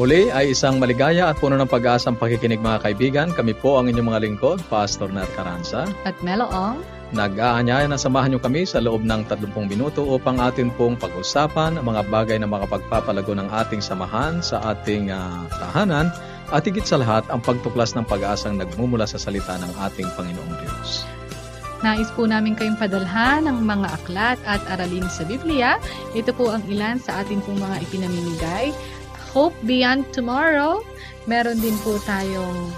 Muli 0.00 0.32
ay 0.32 0.56
isang 0.56 0.80
maligaya 0.80 1.28
at 1.28 1.36
puno 1.36 1.60
ng 1.60 1.68
pag-asang 1.68 2.16
pakikinig 2.16 2.64
mga 2.64 2.88
kaibigan. 2.88 3.28
Kami 3.36 3.52
po 3.52 3.76
ang 3.76 3.84
inyong 3.84 4.08
mga 4.08 4.20
lingkod, 4.24 4.64
Pastor 4.72 5.12
Ner 5.12 5.28
Caranza. 5.36 5.84
At 6.08 6.16
Melo 6.24 6.48
Ong. 6.48 6.80
Nag-aanyaya 7.12 7.84
na 7.84 8.00
samahan 8.00 8.32
niyo 8.32 8.40
kami 8.40 8.64
sa 8.64 8.80
loob 8.80 9.04
ng 9.04 9.28
30 9.28 9.52
minuto 9.68 10.00
upang 10.00 10.40
atin 10.40 10.72
pong 10.72 10.96
pag-usapan 10.96 11.76
ang 11.76 11.84
mga 11.84 12.08
bagay 12.08 12.40
na 12.40 12.48
makapagpapalago 12.48 13.36
ng 13.36 13.52
ating 13.52 13.84
samahan 13.84 14.40
sa 14.40 14.72
ating 14.72 15.12
uh, 15.12 15.44
tahanan 15.52 16.08
at 16.48 16.64
higit 16.64 16.88
sa 16.88 16.96
lahat 16.96 17.28
ang 17.28 17.44
pagtuklas 17.44 17.92
ng 17.92 18.08
pag-asang 18.08 18.56
nagmumula 18.56 19.04
sa 19.04 19.20
salita 19.20 19.60
ng 19.60 19.72
ating 19.84 20.08
Panginoong 20.16 20.54
Diyos. 20.64 21.04
Nais 21.84 22.08
po 22.12 22.24
namin 22.24 22.56
kayong 22.56 22.76
padalhan 22.76 23.48
ng 23.48 23.64
mga 23.64 23.88
aklat 24.00 24.40
at 24.44 24.60
aralin 24.68 25.08
sa 25.12 25.24
Biblia. 25.24 25.80
Ito 26.12 26.32
po 26.36 26.52
ang 26.52 26.64
ilan 26.68 27.00
sa 27.00 27.24
ating 27.24 27.40
pong 27.44 27.56
mga 27.56 27.84
ipinamimigay 27.84 28.72
Hope 29.30 29.54
Beyond 29.62 30.10
Tomorrow. 30.10 30.82
Meron 31.30 31.62
din 31.62 31.78
po 31.86 32.02
tayong 32.02 32.74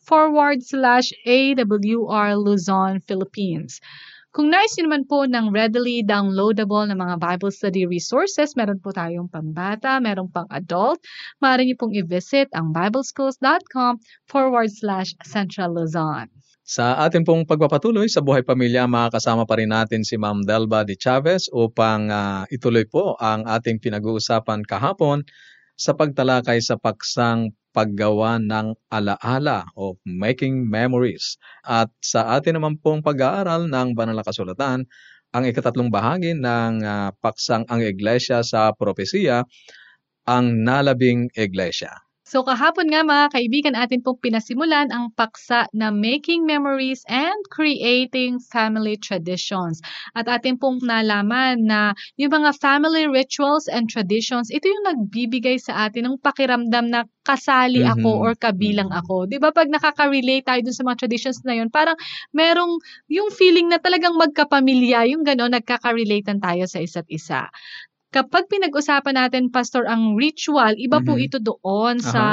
forward 0.07 0.63
slash 0.63 1.11
AWR 1.27 2.39
Luzon, 2.39 3.03
Philippines. 3.03 3.83
Kung 4.37 4.53
nais 4.53 4.69
nyo 4.77 4.85
naman 4.85 5.09
po 5.09 5.25
ng 5.25 5.49
readily 5.49 6.05
downloadable 6.05 6.85
na 6.85 6.93
mga 6.93 7.17
Bible 7.17 7.49
study 7.49 7.89
resources, 7.89 8.53
meron 8.53 8.77
po 8.77 8.93
tayong 8.93 9.33
pambata, 9.33 9.97
meron 9.97 10.29
pang 10.29 10.45
adult. 10.53 11.01
Maaari 11.41 11.65
nyo 11.65 11.75
pong 11.75 11.97
i-visit 11.97 12.45
ang 12.53 12.69
bibleschools.com 12.69 13.97
forward 14.29 14.69
slash 14.69 15.17
Central 15.25 15.73
Luzon. 15.73 16.29
Sa 16.67 16.99
ating 16.99 17.23
pong 17.23 17.47
pagpapatuloy 17.47 18.11
sa 18.11 18.19
buhay 18.19 18.43
pamilya, 18.43 18.91
makakasama 18.91 19.47
pa 19.47 19.55
rin 19.55 19.71
natin 19.71 20.03
si 20.03 20.19
Ma'am 20.19 20.43
Delba 20.43 20.83
de 20.83 20.99
Chavez 20.99 21.47
upang 21.55 22.11
uh, 22.11 22.43
ituloy 22.51 22.83
po 22.83 23.15
ang 23.23 23.47
ating 23.47 23.79
pinag-uusapan 23.79 24.67
kahapon 24.67 25.23
sa 25.79 25.95
pagtalakay 25.95 26.59
sa 26.59 26.75
paksang 26.75 27.55
paggawa 27.71 28.35
ng 28.43 28.75
alaala 28.91 29.63
o 29.79 29.95
making 30.03 30.67
memories. 30.67 31.39
At 31.63 31.87
sa 32.03 32.35
atin 32.35 32.59
naman 32.59 32.83
pong 32.83 32.99
pag-aaral 32.99 33.71
ng 33.71 33.95
banal 33.95 34.19
na 34.19 34.27
kasulatan, 34.27 34.83
ang 35.31 35.43
ikatatlong 35.47 35.87
bahagi 35.87 36.35
ng 36.35 36.83
uh, 36.83 37.15
paksang 37.23 37.63
ang 37.71 37.79
iglesia 37.79 38.43
sa 38.43 38.75
propesiya, 38.75 39.47
ang 40.27 40.67
nalabing 40.67 41.31
iglesia. 41.31 42.06
So 42.27 42.43
kahapon 42.43 42.91
nga 42.91 43.07
mga 43.07 43.31
kaibigan 43.31 43.71
atin 43.71 44.03
pong 44.03 44.19
pinasimulan 44.19 44.91
ang 44.91 45.15
paksa 45.15 45.71
na 45.71 45.95
Making 45.95 46.43
Memories 46.43 47.07
and 47.07 47.39
Creating 47.47 48.43
Family 48.51 48.99
Traditions. 48.99 49.79
At 50.11 50.27
atin 50.27 50.59
pong 50.59 50.83
nalaman 50.83 51.63
na 51.63 51.95
yung 52.19 52.35
mga 52.35 52.59
family 52.59 53.07
rituals 53.07 53.71
and 53.71 53.87
traditions, 53.87 54.51
ito 54.51 54.67
yung 54.67 54.83
nagbibigay 54.91 55.55
sa 55.55 55.87
atin 55.87 56.11
ng 56.11 56.19
pakiramdam 56.19 56.91
na 56.91 57.07
kasali 57.23 57.87
ako 57.87 58.11
mm-hmm. 58.11 58.25
or 58.27 58.31
kabilang 58.35 58.91
mm-hmm. 58.91 59.07
ako. 59.07 59.31
'Di 59.31 59.39
ba 59.39 59.55
pag 59.55 59.71
nakaka-relate 59.71 60.43
tayo 60.43 60.59
dun 60.67 60.75
sa 60.75 60.83
mga 60.83 60.99
traditions 61.07 61.39
na 61.47 61.55
yun, 61.55 61.71
parang 61.71 61.95
merong 62.35 62.75
yung 63.07 63.31
feeling 63.31 63.71
na 63.71 63.79
talagang 63.79 64.19
magkapamilya, 64.19 65.07
yung 65.15 65.23
gano'n, 65.23 65.55
nagkaka-relatean 65.63 66.43
tayo 66.43 66.67
sa 66.67 66.83
isa't 66.83 67.07
isa 67.07 67.47
kapag 68.11 68.47
pinag-usapan 68.47 69.15
natin 69.19 69.51
pastor 69.51 69.83
ang 69.87 70.15
ritual, 70.15 70.75
iba 70.79 70.99
mm-hmm. 70.99 71.07
po 71.07 71.19
ito 71.19 71.37
doon 71.43 71.99
uh-huh. 71.99 72.11
sa 72.11 72.23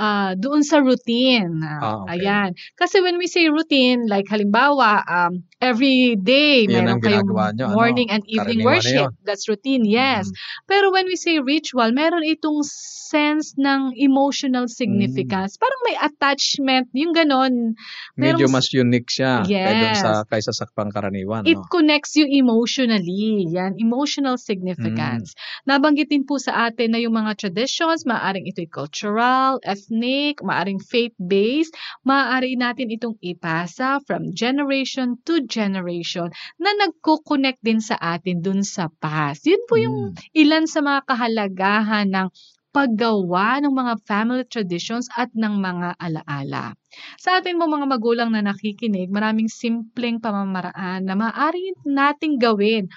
uh, 0.00 0.32
doon 0.36 0.64
sa 0.64 0.80
routine. 0.80 1.60
Uh, 1.60 2.04
okay. 2.04 2.24
Ayan. 2.24 2.50
Kasi 2.76 3.04
when 3.04 3.20
we 3.20 3.28
say 3.28 3.48
routine, 3.52 4.08
like 4.08 4.28
halimbawa, 4.28 5.04
um, 5.04 5.44
every 5.58 6.14
day 6.14 6.66
meron 6.70 7.02
kayong 7.02 7.26
nyo, 7.58 7.74
morning 7.74 8.08
ano? 8.10 8.22
and 8.22 8.22
evening 8.30 8.62
worship. 8.62 9.10
That's 9.26 9.50
routine, 9.50 9.82
yes. 9.84 10.30
Mm-hmm. 10.30 10.66
Pero 10.70 10.94
when 10.94 11.06
we 11.10 11.18
say 11.18 11.42
ritual, 11.42 11.90
meron 11.90 12.22
itong 12.22 12.62
sense 13.08 13.56
ng 13.56 13.96
emotional 13.96 14.68
significance. 14.68 15.56
Mm-hmm. 15.56 15.64
Parang 15.64 15.80
may 15.88 15.96
attachment, 15.98 16.86
yung 16.92 17.12
ganon. 17.16 17.74
Merong, 18.14 18.38
Medyo 18.38 18.46
mas 18.52 18.68
unique 18.70 19.10
siya 19.10 19.42
yes. 19.48 20.04
sa, 20.04 20.22
kaysa 20.28 20.52
sa 20.52 20.68
pangkaraniwan. 20.70 21.48
It 21.48 21.58
no? 21.58 21.66
connects 21.72 22.14
you 22.14 22.28
emotionally. 22.28 23.48
Yan, 23.48 23.80
emotional 23.80 24.36
significance. 24.36 25.32
Mm-hmm. 25.32 25.47
Nabanggit 25.68 26.08
din 26.08 26.24
po 26.24 26.40
sa 26.40 26.72
atin 26.72 26.96
na 26.96 27.00
yung 27.04 27.12
mga 27.12 27.36
traditions, 27.36 28.08
maaaring 28.08 28.48
ito'y 28.48 28.72
cultural, 28.72 29.60
ethnic, 29.60 30.40
maaaring 30.40 30.80
faith-based, 30.80 31.76
maaari 32.08 32.56
natin 32.56 32.88
itong 32.88 33.20
ipasa 33.20 34.00
from 34.08 34.32
generation 34.32 35.20
to 35.28 35.44
generation 35.44 36.32
na 36.56 36.72
nagko-connect 36.72 37.60
din 37.60 37.84
sa 37.84 38.00
atin 38.00 38.40
dun 38.40 38.64
sa 38.64 38.88
past. 38.96 39.44
Yun 39.44 39.60
po 39.68 39.76
yung 39.76 40.16
mm. 40.16 40.32
ilan 40.32 40.64
sa 40.64 40.80
mga 40.80 41.04
kahalagahan 41.04 42.08
ng 42.16 42.32
paggawa 42.72 43.60
ng 43.60 43.72
mga 43.72 43.94
family 44.08 44.48
traditions 44.48 45.08
at 45.20 45.28
ng 45.36 45.52
mga 45.60 46.00
alaala. 46.00 46.72
Sa 47.20 47.36
atin 47.36 47.60
mo 47.60 47.68
mga 47.68 47.84
magulang 47.84 48.32
na 48.32 48.40
nakikinig, 48.40 49.12
maraming 49.12 49.52
simpleng 49.52 50.16
pamamaraan 50.16 51.04
na 51.04 51.12
maaari 51.12 51.76
nating 51.84 52.40
gawin 52.40 52.88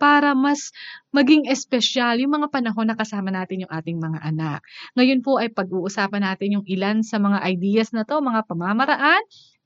para 0.00 0.32
mas 0.32 0.72
maging 1.12 1.44
espesyal 1.52 2.16
yung 2.16 2.40
mga 2.40 2.48
panahon 2.48 2.88
na 2.88 2.96
kasama 2.96 3.28
natin 3.28 3.68
yung 3.68 3.72
ating 3.72 4.00
mga 4.00 4.24
anak. 4.24 4.64
Ngayon 4.96 5.20
po 5.20 5.36
ay 5.36 5.52
pag-uusapan 5.52 6.24
natin 6.24 6.56
yung 6.56 6.64
ilan 6.64 7.04
sa 7.04 7.20
mga 7.20 7.44
ideas 7.44 7.92
na 7.92 8.08
to, 8.08 8.24
mga 8.24 8.48
pamamaraan 8.48 9.20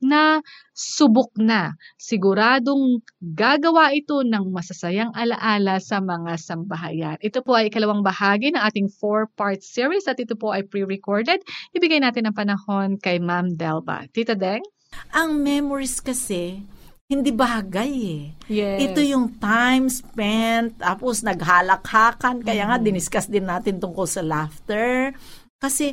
na 0.04 0.44
subok 0.76 1.32
na. 1.40 1.78
Siguradong 1.96 3.00
gagawa 3.22 3.94
ito 3.96 4.20
ng 4.20 4.52
masasayang 4.52 5.14
alaala 5.16 5.80
sa 5.80 6.02
mga 6.02 6.36
sambahayan. 6.36 7.16
Ito 7.24 7.40
po 7.40 7.56
ay 7.56 7.72
ikalawang 7.72 8.04
bahagi 8.04 8.52
ng 8.52 8.60
ating 8.60 8.92
four-part 8.92 9.64
series 9.64 10.04
at 10.04 10.20
ito 10.20 10.36
po 10.36 10.52
ay 10.52 10.66
pre-recorded. 10.68 11.40
Ibigay 11.72 12.04
natin 12.04 12.28
ang 12.28 12.36
panahon 12.36 13.00
kay 13.00 13.16
Ma'am 13.16 13.56
Delba. 13.56 14.04
Tita 14.12 14.36
Deng? 14.36 14.60
Ang 15.10 15.42
memories 15.42 15.98
kasi, 15.98 16.62
hindi 17.04 17.30
bagay 17.30 17.92
eh. 17.92 18.24
Yes. 18.48 18.78
Ito 18.90 19.00
yung 19.04 19.36
time 19.36 19.92
spent, 19.92 20.80
tapos 20.80 21.20
naghalakhakan. 21.20 22.40
Kaya 22.40 22.64
nga, 22.64 22.76
mm-hmm. 22.80 22.88
diniscuss 22.88 23.28
din 23.28 23.44
natin 23.44 23.76
tungkol 23.76 24.08
sa 24.08 24.24
laughter. 24.24 25.12
Kasi 25.60 25.92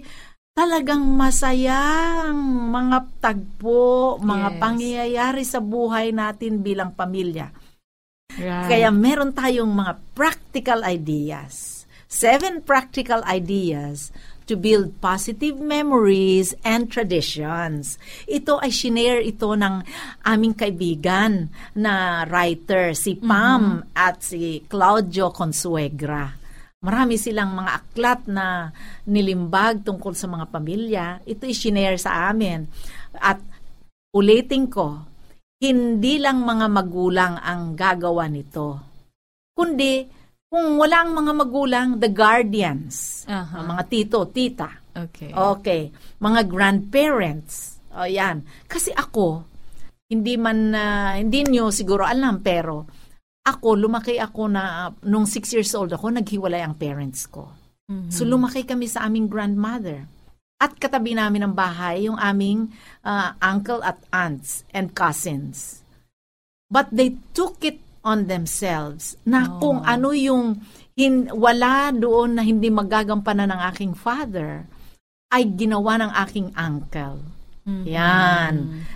talagang 0.56 1.04
masayang 1.04 2.36
mga 2.72 3.08
tagpo, 3.20 4.20
mga 4.24 4.50
yes. 4.56 4.60
pangyayari 4.60 5.44
sa 5.44 5.60
buhay 5.60 6.16
natin 6.16 6.64
bilang 6.64 6.96
pamilya. 6.96 7.52
Right. 8.40 8.72
Kaya 8.72 8.88
meron 8.96 9.36
tayong 9.36 9.72
mga 9.72 10.00
practical 10.16 10.88
ideas. 10.88 11.84
Seven 12.12 12.64
practical 12.64 13.24
ideas 13.28 14.12
to 14.46 14.58
build 14.58 14.98
positive 15.00 15.58
memories 15.62 16.54
and 16.66 16.90
traditions. 16.90 18.02
Ito 18.26 18.62
ay 18.62 18.72
shinare 18.74 19.22
ito 19.22 19.54
ng 19.54 19.86
aming 20.26 20.56
kaibigan 20.58 21.50
na 21.78 22.26
writer, 22.28 22.94
si 22.98 23.18
Pam 23.18 23.84
mm-hmm. 23.86 23.98
at 23.98 24.22
si 24.26 24.66
Claudio 24.66 25.30
Consuegra. 25.30 26.42
Marami 26.82 27.14
silang 27.22 27.54
mga 27.54 27.72
aklat 27.78 28.22
na 28.26 28.74
nilimbag 29.06 29.86
tungkol 29.86 30.18
sa 30.18 30.26
mga 30.26 30.46
pamilya. 30.50 31.06
Ito 31.22 31.46
ay 31.46 31.54
shinare 31.54 32.02
sa 32.02 32.34
amin. 32.34 32.66
At 33.22 33.38
ulitin 34.18 34.66
ko, 34.66 35.06
hindi 35.62 36.18
lang 36.18 36.42
mga 36.42 36.68
magulang 36.74 37.38
ang 37.38 37.78
gagawa 37.78 38.26
nito, 38.26 38.82
kundi 39.54 40.21
Kung 40.52 40.76
wala 40.76 41.08
ang 41.08 41.16
mga 41.16 41.32
magulang, 41.32 41.88
the 41.96 42.12
guardians. 42.12 43.24
Ang 43.56 43.72
mga 43.72 43.84
tito, 43.88 44.28
tita. 44.28 44.68
Okay. 44.92 45.32
Okay. 45.32 45.82
Mga 46.20 46.42
grandparents. 46.52 47.80
O 47.96 48.04
yan. 48.04 48.44
Kasi 48.68 48.92
ako, 48.92 49.48
hindi 50.12 50.36
man, 50.36 50.76
ah, 50.76 51.16
hindi 51.16 51.48
nyo 51.48 51.72
siguro 51.72 52.04
alam, 52.04 52.44
pero 52.44 52.84
ako, 53.48 53.80
lumaki 53.80 54.20
ako 54.20 54.52
na, 54.52 54.92
nung 55.08 55.24
six 55.24 55.56
years 55.56 55.72
old 55.72 55.96
ako, 55.96 56.12
naghiwalay 56.12 56.60
ang 56.60 56.76
parents 56.76 57.32
ko. 57.32 57.48
Mhm. 57.88 58.12
So 58.12 58.28
lumaki 58.28 58.68
kami 58.68 58.92
sa 58.92 59.08
aming 59.08 59.32
grandmother. 59.32 60.04
At 60.60 60.76
katabi 60.78 61.16
namin 61.16 61.48
ng 61.48 61.56
bahay 61.56 62.12
yung 62.12 62.20
aming 62.20 62.76
ah, 63.08 63.40
uncle 63.40 63.80
at 63.88 64.04
aunts 64.12 64.68
and 64.76 64.92
cousins. 64.92 65.80
But 66.68 66.92
they 66.92 67.16
took 67.32 67.64
it 67.64 67.80
on 68.02 68.26
themselves 68.26 69.18
na 69.24 69.46
Oh. 69.46 69.60
kung 69.62 69.80
ano 69.84 70.10
yung 70.12 70.62
hin- 70.94 71.30
wala 71.32 71.90
doon 71.90 72.38
na 72.38 72.44
hindi 72.44 72.68
magagampanan 72.68 73.50
ng 73.50 73.62
aking 73.72 73.94
father 73.94 74.66
ay 75.32 75.48
ginawa 75.48 75.96
ng 75.98 76.12
aking 76.12 76.50
uncle. 76.54 77.22
Mhm. 77.62 77.86
Yan. 77.86 78.54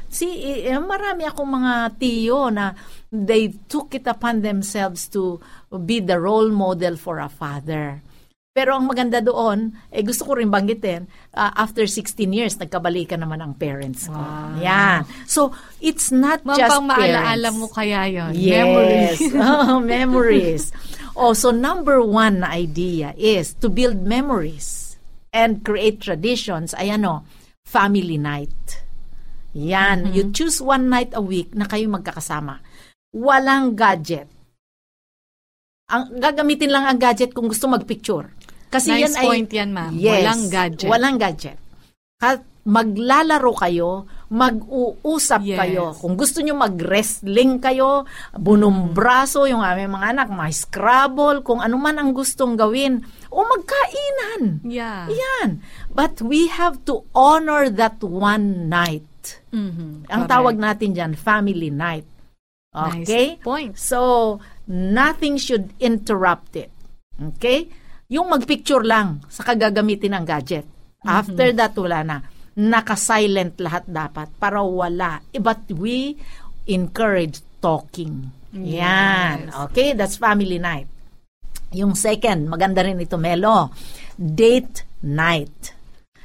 Si 0.10 0.26
eh, 0.66 0.74
marami 0.82 1.24
akong 1.24 1.48
mga 1.48 1.74
tiyo 1.96 2.50
na 2.50 2.74
they 3.08 3.54
took 3.70 3.94
it 3.94 4.04
upon 4.06 4.42
themselves 4.42 5.06
to 5.08 5.38
be 5.72 6.02
the 6.02 6.18
role 6.18 6.50
model 6.50 6.98
for 6.98 7.22
a 7.22 7.30
father. 7.30 8.02
Pero 8.56 8.72
ang 8.72 8.88
maganda 8.88 9.20
doon, 9.20 9.76
eh 9.92 10.00
gusto 10.00 10.24
ko 10.24 10.40
rin 10.40 10.48
banggitin, 10.48 11.04
ah, 11.36 11.52
after 11.60 11.84
16 11.84 12.32
years, 12.32 12.56
nagkabalikan 12.56 13.20
naman 13.20 13.44
ang 13.44 13.52
parents 13.52 14.08
ko. 14.08 14.16
Wow. 14.16 14.56
Yan. 14.64 15.04
So, 15.28 15.52
it's 15.84 16.08
not 16.08 16.48
Ma'am, 16.48 16.56
just 16.56 16.72
pang 16.72 16.88
maalaala 16.88 17.52
parents. 17.52 17.60
mo 17.60 17.68
kaya 17.68 18.08
yon 18.08 18.32
Yes. 18.32 18.56
Memories. 18.56 19.20
oh, 19.44 19.78
memories. 19.84 20.64
Oh, 21.20 21.36
so 21.36 21.52
number 21.52 22.00
one 22.00 22.48
na 22.48 22.56
idea 22.56 23.12
is 23.20 23.52
to 23.60 23.68
build 23.68 24.08
memories 24.08 24.96
and 25.36 25.60
create 25.68 26.00
traditions. 26.00 26.72
Ay 26.80 26.96
ano, 26.96 27.28
family 27.68 28.16
night. 28.16 28.80
Yan. 29.52 30.16
You 30.16 30.32
choose 30.32 30.64
one 30.64 30.88
night 30.88 31.12
a 31.12 31.20
week 31.20 31.52
na 31.60 31.68
kayo 31.68 31.92
magkakasama. 31.92 32.64
Walang 33.12 33.76
gadget. 33.76 34.32
Ang 35.92 36.24
gagamitin 36.24 36.72
lang 36.72 36.88
ang 36.88 36.96
gadget 36.96 37.36
kung 37.36 37.52
gusto 37.52 37.68
magpicture. 37.68 38.32
Kasi 38.70 38.90
nice 38.92 39.02
yan 39.08 39.14
ay 39.16 39.26
point 39.26 39.50
yan, 39.52 39.70
ma'am. 39.72 39.92
Yes. 39.96 40.12
Walang 40.12 40.44
gadget. 40.50 40.88
Walang 40.90 41.18
gadget. 41.18 41.58
At 42.20 42.40
maglalaro 42.66 43.54
kayo, 43.54 44.10
mag-uusap 44.34 45.46
Yes. 45.46 45.60
kayo. 45.62 45.94
Kung 46.02 46.18
gusto 46.18 46.42
nyo 46.42 46.58
mag-wrestling 46.58 47.62
kayo, 47.62 48.10
bunong 48.34 48.90
braso, 48.90 49.46
yung 49.46 49.62
aming 49.62 49.94
mga 49.94 50.18
anak, 50.18 50.28
may 50.34 50.50
scrabble, 50.50 51.46
kung 51.46 51.62
ano 51.62 51.78
man 51.78 52.02
ang 52.02 52.10
gustong 52.10 52.58
gawin, 52.58 53.06
o 53.30 53.46
magkainan. 53.46 54.66
Yeah. 54.66 55.06
Yan. 55.14 55.62
But 55.94 56.26
we 56.26 56.50
have 56.50 56.82
to 56.90 57.06
honor 57.14 57.70
that 57.70 58.02
one 58.02 58.66
night. 58.66 59.06
Mhm. 59.54 60.10
Ang 60.10 60.24
Correct. 60.26 60.34
tawag 60.34 60.56
natin 60.58 60.98
dyan, 60.98 61.14
family 61.14 61.70
night. 61.70 62.10
Okay? 62.74 63.38
Nice 63.38 63.46
point. 63.46 63.72
So, 63.78 64.42
nothing 64.68 65.38
should 65.38 65.70
interrupt 65.78 66.58
it. 66.58 66.74
Okay? 67.16 67.70
Yung 68.12 68.30
magpicture 68.30 68.86
lang 68.86 69.26
sa 69.30 69.42
kagagamitin 69.42 70.14
ng 70.14 70.26
gadget. 70.26 70.66
After 71.06 71.54
that, 71.54 71.74
wala 71.78 72.00
na. 72.06 72.18
Naka-silent 72.56 73.58
lahat 73.62 73.86
dapat 73.86 74.30
para 74.38 74.62
wala. 74.62 75.22
Eh, 75.34 75.42
But 75.42 75.70
we 75.74 76.18
encourage 76.70 77.42
talking. 77.62 78.30
Yan. 78.54 79.50
Okay? 79.70 79.94
That's 79.98 80.18
family 80.22 80.62
night. 80.62 80.90
Yung 81.76 81.98
second, 81.98 82.48
maganda 82.48 82.86
rin 82.86 83.02
ito, 83.02 83.18
Melo. 83.18 83.74
Date 84.16 85.02
night. 85.04 85.74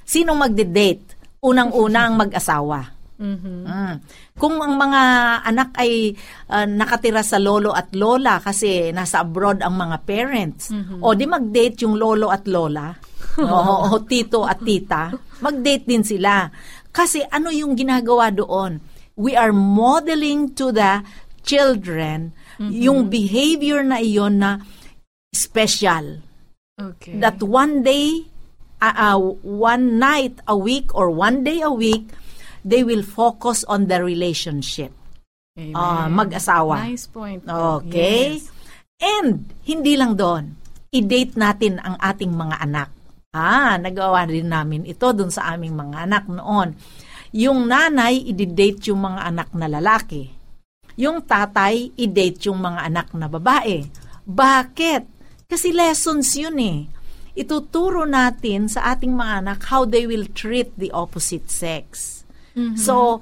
Sinong 0.04 0.38
magde-date? 0.38 1.38
Unang-unang 1.40 2.14
mag-asawa. 2.14 2.99
Mhm. 3.20 3.68
Mm. 3.68 3.94
Kung 4.40 4.56
ang 4.64 4.80
mga 4.80 5.02
anak 5.44 5.76
ay 5.76 6.16
ah, 6.48 6.64
nakatira 6.64 7.20
sa 7.20 7.36
lolo 7.36 7.76
at 7.76 7.92
lola 7.92 8.40
kasi 8.40 8.88
nasa 8.96 9.20
abroad 9.20 9.60
ang 9.60 9.76
mga 9.76 9.96
parents, 10.08 10.72
o 11.04 11.12
di 11.12 11.28
mag-date 11.28 11.84
yung 11.84 12.00
lolo 12.00 12.32
at 12.32 12.48
lola, 12.48 12.96
o, 13.44 13.56
o 13.92 14.00
tito 14.08 14.48
at 14.48 14.64
tita, 14.64 15.12
mag-date 15.44 15.84
din 15.84 16.00
sila. 16.00 16.48
Kasi 16.88 17.20
ano 17.28 17.52
yung 17.52 17.76
ginagawa 17.76 18.32
doon? 18.32 18.80
We 19.20 19.36
are 19.36 19.52
modeling 19.52 20.56
to 20.56 20.72
the 20.72 21.04
children 21.44 22.32
yung 22.60 23.08
behavior 23.08 23.80
na 23.84 24.00
iyon 24.00 24.40
na 24.40 24.60
special 25.32 26.20
Okay. 26.80 27.20
that 27.20 27.36
one 27.44 27.84
day, 27.84 28.24
uh, 28.80 29.12
uh, 29.12 29.18
one 29.44 30.00
night 30.00 30.40
a 30.48 30.56
week 30.56 30.88
or 30.96 31.12
one 31.12 31.44
day 31.44 31.60
a 31.60 31.68
week, 31.68 32.08
they 32.64 32.84
will 32.84 33.04
focus 33.04 33.64
on 33.66 33.88
the 33.88 34.00
relationship. 34.00 34.92
Amen. 35.58 35.74
Ah, 35.76 36.06
mag-asawa. 36.08 36.86
Nice 36.88 37.10
point. 37.10 37.42
Okay? 37.44 38.40
Yes. 38.40 38.48
And, 39.00 39.48
hindi 39.64 39.96
lang 39.96 40.16
doon. 40.16 40.56
I-date 40.92 41.38
natin 41.38 41.80
ang 41.80 41.96
ating 42.00 42.32
mga 42.32 42.56
anak. 42.60 42.90
Ah, 43.30 43.78
nagawa 43.78 44.26
din 44.26 44.50
namin 44.50 44.82
ito 44.82 45.06
dun 45.14 45.30
sa 45.30 45.54
aming 45.54 45.78
mga 45.78 46.02
anak 46.02 46.24
noon. 46.26 46.74
Yung 47.30 47.70
nanay, 47.70 48.26
i-date 48.26 48.90
yung 48.90 49.06
mga 49.06 49.22
anak 49.22 49.48
na 49.54 49.70
lalaki. 49.70 50.34
Yung 50.98 51.22
tatay, 51.22 51.94
i-date 51.94 52.50
yung 52.50 52.58
mga 52.58 52.90
anak 52.90 53.14
na 53.14 53.30
babae. 53.30 53.86
Bakit? 54.26 55.02
Kasi 55.46 55.70
lessons 55.70 56.34
yun 56.34 56.58
eh. 56.58 56.78
Ituturo 57.38 58.02
natin 58.02 58.66
sa 58.66 58.90
ating 58.90 59.14
mga 59.14 59.46
anak 59.46 59.58
how 59.70 59.86
they 59.86 60.04
will 60.10 60.26
treat 60.34 60.74
the 60.74 60.90
opposite 60.90 61.46
sex. 61.48 62.19
So, 62.76 63.20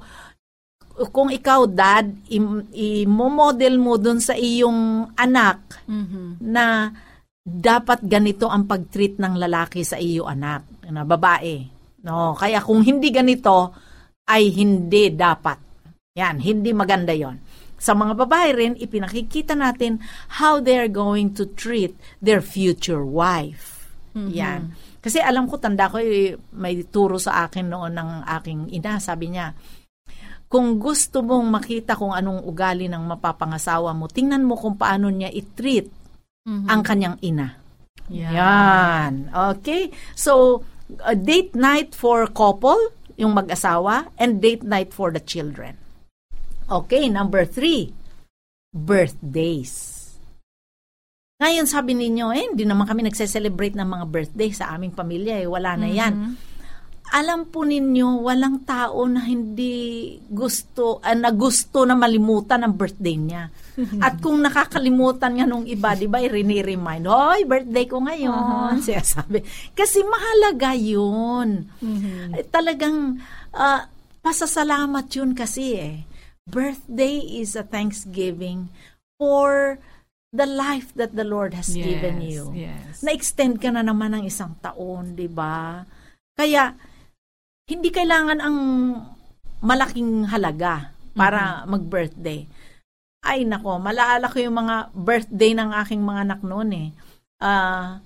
kung 1.15 1.31
ikaw, 1.31 1.63
dad, 1.65 2.11
im- 2.27 2.67
i-model 2.75 3.79
mo 3.79 3.95
dun 3.95 4.19
sa 4.19 4.35
iyong 4.35 5.11
anak 5.15 5.85
Mhm. 5.87 6.43
na 6.43 6.91
dapat 7.39 8.03
ganito 8.03 8.51
ang 8.51 8.67
pag-treat 8.67 9.15
ng 9.17 9.39
lalaki 9.39 9.81
sa 9.81 9.95
iyo 9.95 10.27
anak, 10.27 10.85
na 10.91 11.07
babae. 11.07 11.65
No, 12.03 12.35
kaya 12.35 12.59
kung 12.59 12.83
hindi 12.83 13.09
ganito, 13.09 13.73
ay 14.29 14.53
hindi 14.53 15.09
dapat. 15.09 15.57
Yan, 16.15 16.37
hindi 16.39 16.69
maganda 16.75 17.15
yon. 17.15 17.39
Sa 17.79 17.95
mga 17.95 18.13
babae 18.13 18.49
rin, 18.51 18.73
ipinakikita 18.75 19.55
natin 19.55 20.03
how 20.41 20.59
they're 20.59 20.91
going 20.91 21.31
to 21.31 21.47
treat 21.55 21.95
their 22.19 22.43
future 22.43 23.01
wife. 23.01 23.87
Yan. 24.35 24.75
Kasi 25.09 25.25
alam 25.25 25.49
ko, 25.49 25.57
tanda 25.57 25.89
ko, 25.89 25.97
eh, 25.97 26.37
may 26.53 26.85
turo 26.85 27.17
sa 27.17 27.49
akin 27.49 27.65
noon 27.65 27.97
ng 27.97 28.29
aking 28.29 28.69
ina. 28.69 29.01
Sabi 29.01 29.33
niya, 29.33 29.57
kung 30.45 30.77
gusto 30.77 31.25
mong 31.25 31.49
makita 31.49 31.97
kung 31.97 32.13
anong 32.13 32.45
ugali 32.45 32.85
ng 32.85 33.09
mapapangasawa 33.09 33.89
mo, 33.97 34.05
tingnan 34.05 34.45
mo 34.45 34.53
kung 34.53 34.77
paano 34.77 35.09
niya 35.09 35.33
i-treat 35.33 35.89
Mhm. 36.45 36.69
ang 36.69 36.81
kanyang 36.85 37.17
ina. 37.25 37.57
Yeah. 38.05 38.37
Yan. 38.37 39.33
Okay? 39.33 39.89
So, 40.13 40.61
a 41.01 41.17
date 41.17 41.57
night 41.57 41.97
for 41.97 42.29
couple, 42.29 42.93
yung 43.17 43.33
mag-asawa, 43.33 44.13
and 44.21 44.37
date 44.37 44.61
night 44.61 44.93
for 44.93 45.09
the 45.09 45.21
children. 45.25 45.73
Okay, 46.69 47.09
number 47.09 47.49
three, 47.49 47.97
birthdays. 48.69 49.98
Ngayon, 51.39 51.71
sabi 51.71 51.95
ninyo, 51.95 52.35
eh, 52.35 52.51
hindi 52.51 52.67
naman 52.67 52.83
kami 52.83 53.07
nagse-celebrate 53.07 53.71
ng 53.79 53.87
mga 53.87 54.05
birthday 54.11 54.51
sa 54.51 54.75
aming 54.75 54.91
pamilya. 54.91 55.39
Eh. 55.39 55.47
Wala 55.47 55.79
na 55.79 55.87
yan. 55.87 56.35
Alam 57.15 57.47
po 57.47 57.63
ninyo, 57.63 58.27
walang 58.27 58.67
tao 58.67 59.07
na 59.07 59.23
hindi 59.23 60.19
gusto, 60.27 60.99
ah, 60.99 61.15
na 61.15 61.31
gusto 61.31 61.87
na 61.87 61.95
malimutan 61.95 62.67
ang 62.67 62.75
birthday 62.75 63.15
niya. 63.15 63.47
At 64.05 64.19
kung 64.19 64.43
nakakalimutan 64.43 65.39
nga 65.39 65.47
nung 65.47 65.63
iba, 65.63 65.95
di 65.95 66.11
ba, 66.11 66.19
rini-remind, 66.19 67.07
Hoy, 67.07 67.47
birthday 67.47 67.87
ko 67.87 68.03
ngayon. 68.03 68.75
Siya 68.85 68.99
sabi. 68.99 69.39
Kasi 69.71 70.03
mahalaga 70.03 70.75
yun. 70.75 71.71
Mhm. 71.79 72.35
Eh, 72.35 72.43
talagang 72.51 73.15
ah, 73.55 73.87
pasasalamat 74.19 75.07
yun 75.15 75.31
kasi 75.31 75.79
eh. 75.79 75.95
Birthday 76.51 77.39
is 77.39 77.55
a 77.55 77.63
thanksgiving 77.63 78.67
for 79.15 79.79
the 80.29 80.45
life 80.45 80.93
that 80.93 81.17
the 81.17 81.25
Lord 81.25 81.57
has 81.57 81.73
Yes, 81.73 81.85
given 81.85 82.21
you 82.21 82.53
Yes. 82.53 83.01
na-extend 83.01 83.57
ka 83.57 83.73
na 83.73 83.81
naman 83.81 84.13
ng 84.13 84.23
isang 84.29 84.53
taon, 84.61 85.17
di 85.17 85.25
ba? 85.25 85.81
Kaya, 86.37 86.77
hindi 87.69 87.89
kailangan 87.89 88.39
ang 88.41 88.57
malaking 89.61 90.29
halaga 90.29 90.93
para 91.17 91.65
mag-birthday. 91.67 92.47
Ay, 93.19 93.43
nako, 93.43 93.81
malaala 93.81 94.31
ko 94.31 94.39
yung 94.39 94.55
mga 94.55 94.95
birthday 94.95 95.51
ng 95.51 95.69
aking 95.83 95.99
mga 95.99 96.19
anak 96.31 96.41
noon 96.45 96.69
eh. 96.71 96.89
Ah, 97.43 97.99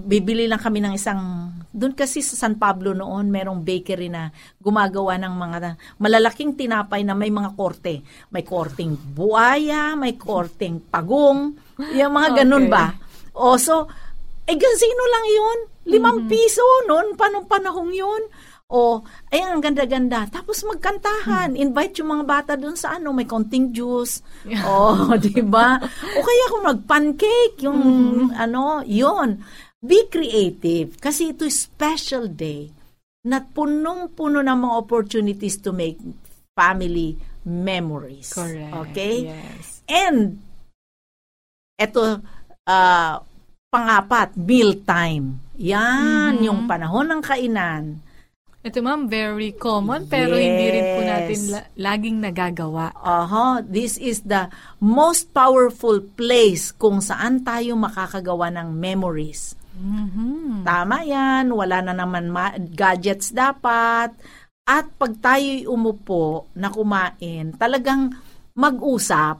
bibili 0.00 0.44
lang 0.44 0.60
kami 0.60 0.84
ng 0.84 0.92
isang, 0.92 1.48
doon 1.72 1.96
kasi 1.96 2.20
sa 2.20 2.36
San 2.36 2.60
Pablo 2.60 2.92
noon, 2.92 3.32
merong 3.32 3.64
bakery 3.64 4.12
na 4.12 4.28
gumagawa 4.60 5.16
ng 5.16 5.32
mga 5.32 5.56
malalaking 5.96 6.52
tinapay 6.52 7.00
na 7.00 7.16
may 7.16 7.32
mga 7.32 7.56
korte. 7.56 8.04
May 8.28 8.44
korting 8.44 8.92
buaya, 9.16 9.96
may 9.96 10.12
korting 10.12 10.84
pagong, 10.84 11.56
yung 11.96 12.12
mga 12.12 12.28
ganun 12.44 12.68
Okay. 12.68 12.74
ba? 12.76 12.86
O 13.32 13.56
so, 13.56 13.88
eh 14.44 14.52
gansino 14.52 15.02
lang 15.08 15.26
yun? 15.32 15.58
Limang 15.88 16.18
Mm-hmm. 16.20 16.28
piso 16.28 16.64
noon, 16.84 17.16
panong 17.16 17.48
panahong 17.48 17.88
yun? 17.88 18.20
O, 18.66 18.98
ay 19.30 19.46
ang 19.46 19.62
ganda-ganda. 19.62 20.26
Tapos 20.26 20.60
magkantahan. 20.66 21.54
Mm-hmm. 21.54 21.64
Invite 21.70 21.94
yung 22.02 22.10
mga 22.10 22.24
bata 22.26 22.52
doon 22.52 22.74
sa 22.74 22.98
ano, 22.98 23.14
may 23.14 23.24
konting 23.24 23.72
juice. 23.72 24.20
O, 24.66 25.08
di 25.16 25.40
ba? 25.40 25.78
O 26.12 26.20
kaya 26.20 26.44
kung 26.52 26.64
mag-pancake, 26.66 27.64
yung 27.64 27.80
Mm-hmm. 27.80 28.36
ano, 28.36 28.84
yun. 28.84 29.40
Be 29.86 30.10
creative. 30.10 30.98
Kasi 30.98 31.30
ito 31.30 31.46
special 31.46 32.26
day 32.26 32.74
na 33.22 33.38
punong-puno 33.38 34.42
ng 34.42 34.58
mga 34.66 34.74
opportunities 34.74 35.62
to 35.62 35.70
make 35.70 35.98
family 36.58 37.14
memories. 37.46 38.34
Correct. 38.34 38.74
Okay? 38.90 39.30
Yes. 39.30 39.86
And, 39.86 40.42
eto, 41.78 42.18
ah, 42.66 43.22
pangapat, 43.70 44.34
meal 44.34 44.82
time. 44.82 45.38
Yan, 45.58 46.42
Mhm. 46.42 46.42
yung 46.42 46.60
panahon 46.66 47.06
ng 47.06 47.22
kainan. 47.22 48.02
Ito 48.66 48.82
ma'am, 48.82 49.06
very 49.06 49.54
common 49.54 50.10
pero 50.10 50.34
hindi 50.34 50.66
rin 50.74 50.86
po 50.98 51.00
Yes. 51.06 51.06
natin 51.06 51.38
la- 51.54 51.68
laging 51.78 52.18
nagagawa. 52.18 52.90
Aha, 52.98 53.62
this 53.62 53.94
is 53.94 54.26
the 54.26 54.50
most 54.82 55.30
powerful 55.30 56.02
place 56.02 56.74
kung 56.74 56.98
saan 56.98 57.46
tayo 57.46 57.78
makakagawa 57.78 58.50
ng 58.50 58.74
memories. 58.74 59.54
Mhm. 59.76 60.64
Tama 60.64 61.04
yan, 61.04 61.52
wala 61.52 61.84
na 61.84 61.92
naman 61.92 62.32
ma- 62.32 62.56
gadgets 62.56 63.30
dapat. 63.30 64.16
At 64.66 64.90
pag 64.98 65.12
tayo'y 65.20 65.68
umupo 65.68 66.50
na 66.56 66.72
kumain, 66.72 67.54
talagang 67.54 68.10
mag-usap. 68.56 69.38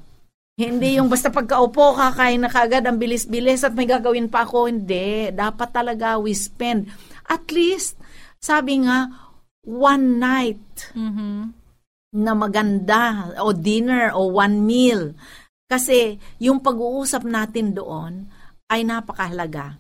Hindi 0.57 0.97
yung 0.97 1.11
basta 1.11 1.29
pagkaupo, 1.29 1.97
kakain 1.97 2.41
na 2.41 2.49
kagad, 2.49 2.87
ang 2.87 2.97
bilis-bilis 2.97 3.67
at 3.67 3.75
may 3.75 3.85
gagawin 3.85 4.31
pa 4.31 4.47
ako. 4.47 4.71
Hindi. 4.71 5.29
Dapat 5.35 5.69
talaga 5.73 6.17
we 6.17 6.33
spend 6.33 6.89
at 7.27 7.51
least, 7.51 7.99
sabi 8.39 8.87
nga, 8.87 9.11
one 9.67 10.23
night 10.23 10.95
Mhm. 10.95 11.51
na 12.23 12.33
maganda 12.39 13.35
o 13.43 13.51
dinner 13.51 14.15
o 14.15 14.31
one 14.31 14.63
meal. 14.63 15.13
Kasi 15.67 16.15
yung 16.39 16.63
pag-uusap 16.63 17.27
natin 17.27 17.75
doon 17.75 18.31
ay 18.71 18.87
napakahalaga. 18.87 19.75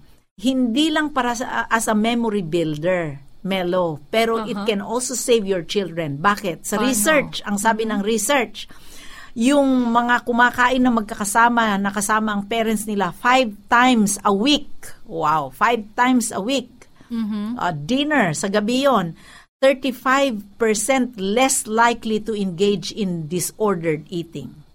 Hindi 0.46 0.92
lang 0.92 1.16
para 1.16 1.32
sa, 1.32 1.64
as 1.64 1.88
a 1.88 1.96
memory 1.96 2.44
builder, 2.44 3.16
Melo, 3.40 4.04
pero 4.12 4.44
it 4.44 4.52
Aha. 4.52 4.68
can 4.68 4.84
also 4.84 5.16
save 5.16 5.48
your 5.48 5.64
children. 5.64 6.20
Bakit? 6.20 6.60
Sa 6.60 6.76
Paano? 6.76 6.92
research, 6.92 7.40
ang 7.48 7.56
sabi 7.56 7.88
ng 7.88 8.04
research, 8.04 8.68
yung 9.32 9.88
mga 9.88 10.28
kumakain 10.28 10.84
na 10.84 10.92
magkakasama, 10.92 11.80
nakasama 11.80 12.36
ang 12.36 12.44
parents 12.44 12.84
nila 12.84 13.16
five 13.16 13.48
times 13.72 14.20
a 14.28 14.32
week. 14.32 14.68
Wow, 15.08 15.48
five 15.48 15.88
times 15.96 16.28
a 16.28 16.40
week 16.44 16.68
Mhm. 17.08 17.56
uh, 17.56 17.72
dinner 17.72 18.36
sa 18.36 18.52
gabi 18.52 18.84
yon, 18.84 19.16
35% 19.64 21.16
less 21.16 21.64
likely 21.64 22.20
to 22.20 22.36
engage 22.36 22.92
in 22.92 23.24
disordered 23.24 24.04
eating. 24.12 24.65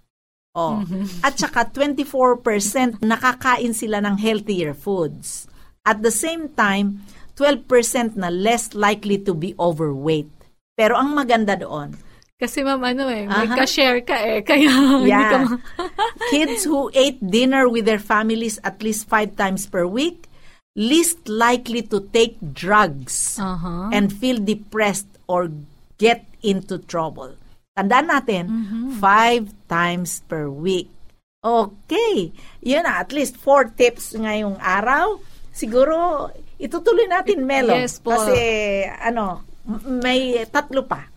Oh. 0.52 0.84
At 1.24 1.40
saka 1.40 1.64
24% 1.72 3.00
nakakain 3.00 3.72
sila 3.72 4.04
ng 4.04 4.20
healthier 4.20 4.76
foods. 4.76 5.48
At 5.88 6.04
the 6.04 6.12
same 6.12 6.52
time, 6.54 7.08
12% 7.40 8.20
na 8.20 8.28
less 8.28 8.76
likely 8.76 9.18
to 9.24 9.32
be 9.34 9.56
overweight. 9.56 10.28
Pero 10.76 11.00
ang 11.00 11.16
maganda 11.16 11.56
doon, 11.56 11.96
Kasi 12.42 12.66
ma'am, 12.66 12.82
ano 12.82 13.06
eh, 13.06 13.30
may 13.30 13.46
Aha. 13.46 13.54
ka-share 13.54 14.02
ka 14.02 14.18
eh. 14.18 14.42
Kaya 14.42 14.66
hindi 15.06 15.14
ka 15.14 15.38
Yeah. 15.38 15.46
ma- 15.46 15.62
Kids 16.34 16.66
who 16.66 16.90
ate 16.98 17.22
dinner 17.22 17.70
with 17.70 17.86
their 17.86 18.02
families 18.02 18.58
at 18.66 18.82
least 18.82 19.06
five 19.06 19.38
times 19.38 19.70
per 19.70 19.86
week, 19.86 20.26
least 20.74 21.30
likely 21.30 21.86
to 21.86 22.02
take 22.10 22.42
drugs 22.42 23.38
Aha. 23.38 23.94
and 23.94 24.10
feel 24.10 24.42
depressed 24.42 25.06
or 25.30 25.54
get 26.02 26.26
into 26.42 26.82
trouble. 26.82 27.38
Tandaan 27.72 28.08
natin, 28.08 28.44
Mm-hmm. 28.52 28.86
five 29.00 29.44
times 29.66 30.20
per 30.28 30.52
week. 30.52 30.92
Okay. 31.42 32.30
Yun 32.62 32.84
na, 32.84 33.02
at 33.02 33.10
least 33.10 33.34
four 33.34 33.72
tips 33.72 34.14
ngayong 34.14 34.60
araw. 34.60 35.18
Siguro, 35.50 36.30
itutuloy 36.56 37.08
natin, 37.08 37.48
Melo. 37.48 37.74
Yes 37.74 37.98
po. 37.98 38.14
Kasi, 38.14 38.38
ano, 38.86 39.48
may 39.88 40.44
tatlo 40.46 40.86
pa. 40.86 41.08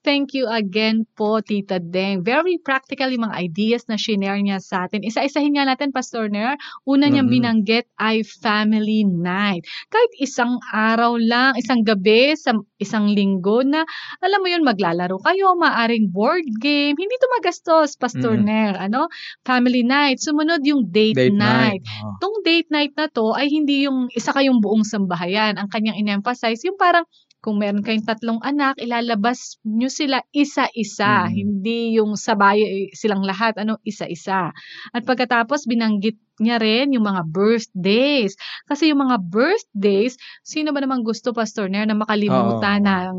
Thank 0.00 0.32
you 0.32 0.48
again 0.48 1.04
po, 1.12 1.44
Tita 1.44 1.76
Deng. 1.76 2.24
Very 2.24 2.56
practical 2.56 3.12
yung 3.12 3.28
mga 3.28 3.36
ideas 3.36 3.84
na 3.84 4.00
shinare 4.00 4.40
niya 4.40 4.56
sa 4.56 4.88
atin. 4.88 5.04
Isa-isahin 5.04 5.52
nga 5.52 5.68
natin, 5.68 5.92
Pastor 5.92 6.32
Nair. 6.32 6.56
Una 6.88 7.04
niyang 7.04 7.28
Mhm. 7.28 7.36
binanggit 7.36 7.84
ay 8.00 8.24
family 8.24 9.04
night. 9.04 9.68
Kahit 9.92 10.08
isang 10.16 10.56
araw 10.72 11.20
lang, 11.20 11.52
isang 11.60 11.84
gabi, 11.84 12.32
sa 12.32 12.56
isang 12.80 13.12
linggo 13.12 13.60
na, 13.60 13.84
alam 14.24 14.40
mo 14.40 14.48
yun, 14.48 14.64
maglalaro 14.64 15.20
kayo, 15.20 15.52
maaring 15.60 16.08
board 16.08 16.48
game. 16.64 16.96
Hindi 16.96 17.14
to 17.20 17.28
magastos, 17.36 17.92
Pastor 18.00 18.40
Mhm. 18.40 18.44
Nair. 18.48 18.74
Ano? 18.80 19.12
Family 19.44 19.84
night. 19.84 20.16
Sumunod 20.24 20.64
yung 20.64 20.88
date, 20.88 21.28
Date 21.28 21.36
night. 21.36 21.84
night. 21.84 22.00
Oh. 22.00 22.16
Tong 22.24 22.40
date 22.40 22.72
night 22.72 22.96
na 22.96 23.04
to 23.12 23.36
ay 23.36 23.52
hindi 23.52 23.84
yung 23.84 24.08
isa 24.16 24.32
kayong 24.32 24.64
buong 24.64 24.80
sambahayan. 24.80 25.60
Ang 25.60 25.68
kanyang 25.68 26.00
in-emphasize, 26.00 26.64
yung 26.64 26.80
parang 26.80 27.04
kung 27.40 27.56
meron 27.56 27.80
kayong 27.80 28.04
tatlong 28.04 28.40
anak, 28.44 28.76
ilalabas 28.76 29.56
nyo 29.64 29.88
sila 29.88 30.20
isa-isa. 30.36 31.28
Mm. 31.28 31.32
Hindi 31.32 31.78
yung 31.96 32.12
sabay 32.20 32.60
eh, 32.60 32.88
silang 32.92 33.24
lahat, 33.24 33.56
ano, 33.56 33.80
isa-isa. 33.80 34.52
At 34.92 35.02
pagkatapos, 35.08 35.64
binanggit 35.64 36.20
niya 36.40 36.56
rin 36.56 36.92
yung 36.96 37.04
mga 37.04 37.24
birthdays. 37.28 38.36
Kasi 38.68 38.92
yung 38.92 39.04
mga 39.04 39.20
birthdays, 39.24 40.16
sino 40.44 40.72
ba 40.72 40.80
naman 40.84 41.00
gusto, 41.04 41.32
Pastor 41.32 41.68
Nair, 41.68 41.88
na 41.88 41.96
makalimutan 41.96 42.84
Oo. 42.84 42.88
ng 42.88 43.14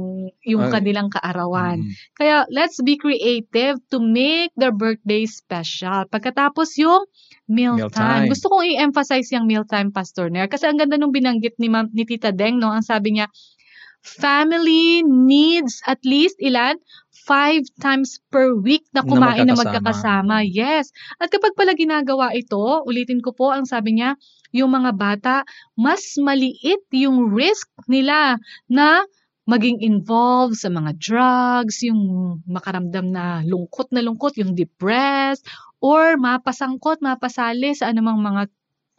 yung 0.45 0.69
Ay. 0.69 0.73
kanilang 0.73 1.09
kaarawan? 1.09 1.81
Mm. 1.81 1.91
Kaya 2.17 2.45
let's 2.53 2.77
be 2.81 2.97
creative 2.97 3.81
to 3.89 3.97
make 4.01 4.53
their 4.53 4.73
birthday 4.73 5.25
special. 5.25 6.05
Pagkatapos 6.09 6.77
yung 6.77 7.09
meal, 7.49 7.77
Meal 7.77 7.89
time. 7.89 8.25
time. 8.25 8.29
Gusto 8.29 8.53
kong 8.53 8.69
i-emphasize 8.69 9.33
yung 9.33 9.49
meal 9.49 9.65
time, 9.65 9.89
Pastor 9.89 10.29
Nair. 10.29 10.45
Kasi 10.45 10.69
ang 10.69 10.77
ganda 10.77 10.97
nung 10.97 11.13
binanggit 11.13 11.57
ni, 11.57 11.73
Ma'am, 11.73 11.89
ni 11.89 12.05
Tita 12.05 12.29
Deng, 12.29 12.61
no? 12.61 12.69
Ang 12.69 12.85
sabi 12.85 13.17
niya, 13.17 13.29
family 14.01 15.05
needs 15.05 15.81
at 15.85 16.01
least 16.03 16.37
ilan? 16.41 16.77
Five 17.21 17.69
times 17.77 18.17
per 18.33 18.57
week 18.57 18.81
na 18.97 19.05
Na 19.05 19.07
kumain 19.07 19.45
na 19.45 19.53
magkakasama. 19.53 19.61
magkakasama. 19.61 20.35
Yes. 20.49 20.89
At 21.21 21.29
kapag 21.29 21.53
pala 21.53 21.77
ginagawa 21.77 22.33
ito, 22.33 22.81
ulitin 22.89 23.21
ko 23.21 23.29
po, 23.31 23.53
ang 23.53 23.69
sabi 23.69 24.01
niya, 24.01 24.17
yung 24.51 24.73
mga 24.73 24.91
bata, 24.97 25.35
mas 25.77 26.17
maliit 26.17 26.81
yung 26.91 27.29
risk 27.31 27.69
nila 27.85 28.41
na 28.67 29.05
maging 29.45 29.81
involved 29.85 30.57
sa 30.57 30.69
mga 30.69 30.97
drugs, 30.97 31.81
yung 31.85 32.01
makaramdam 32.45 33.09
na 33.09 33.45
lungkot 33.45 33.89
na 33.93 34.01
lungkot, 34.01 34.37
yung 34.37 34.53
depressed, 34.57 35.45
or 35.81 36.17
mapasangkot, 36.17 37.01
mapasali 37.01 37.73
sa 37.73 37.89
anumang 37.89 38.21
mga 38.21 38.49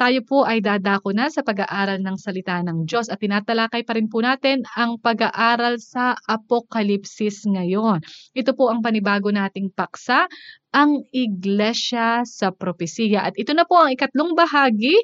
Tayo 0.00 0.24
po 0.24 0.48
ay 0.48 0.64
dadako 0.64 1.12
na 1.12 1.28
sa 1.28 1.44
pag-aaral 1.44 2.00
ng 2.00 2.16
salita 2.16 2.56
ng 2.64 2.88
Diyos 2.88 3.12
at 3.12 3.20
tinatalakay 3.20 3.84
pa 3.84 3.92
rin 3.92 4.08
po 4.08 4.24
natin 4.24 4.64
ang 4.72 4.96
pag-aaral 4.96 5.76
sa 5.76 6.16
Apokalipsis 6.24 7.44
ngayon. 7.44 8.00
Ito 8.32 8.56
po 8.56 8.72
ang 8.72 8.80
panibago 8.80 9.28
nating 9.28 9.76
paksa, 9.76 10.24
ang 10.72 11.04
Iglesia 11.12 12.24
sa 12.24 12.48
Propesiya. 12.48 13.28
At 13.28 13.36
ito 13.36 13.52
na 13.52 13.68
po 13.68 13.76
ang 13.76 13.92
ikatlong 13.92 14.32
bahagi, 14.32 14.96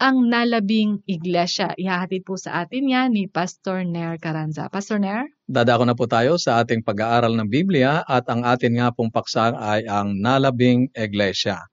ang 0.00 0.32
nalabing 0.32 1.04
iglesia. 1.04 1.76
Ihahatid 1.76 2.24
po 2.24 2.40
sa 2.40 2.64
atin 2.64 2.88
yan 2.88 3.12
ni 3.12 3.28
Pastor 3.28 3.84
Nair 3.84 4.16
Caranza. 4.16 4.72
Pastor 4.72 4.96
Nair? 4.96 5.28
Dadako 5.44 5.84
na 5.84 5.92
po 5.92 6.08
tayo 6.08 6.40
sa 6.40 6.64
ating 6.64 6.80
pag-aaral 6.80 7.36
ng 7.36 7.52
Biblia 7.52 8.00
at 8.08 8.24
ang 8.32 8.48
atin 8.48 8.80
nga 8.80 8.88
pong 8.88 9.12
paksa 9.12 9.52
ay 9.52 9.84
ang 9.84 10.16
nalabing 10.16 10.88
iglesia 10.96 11.69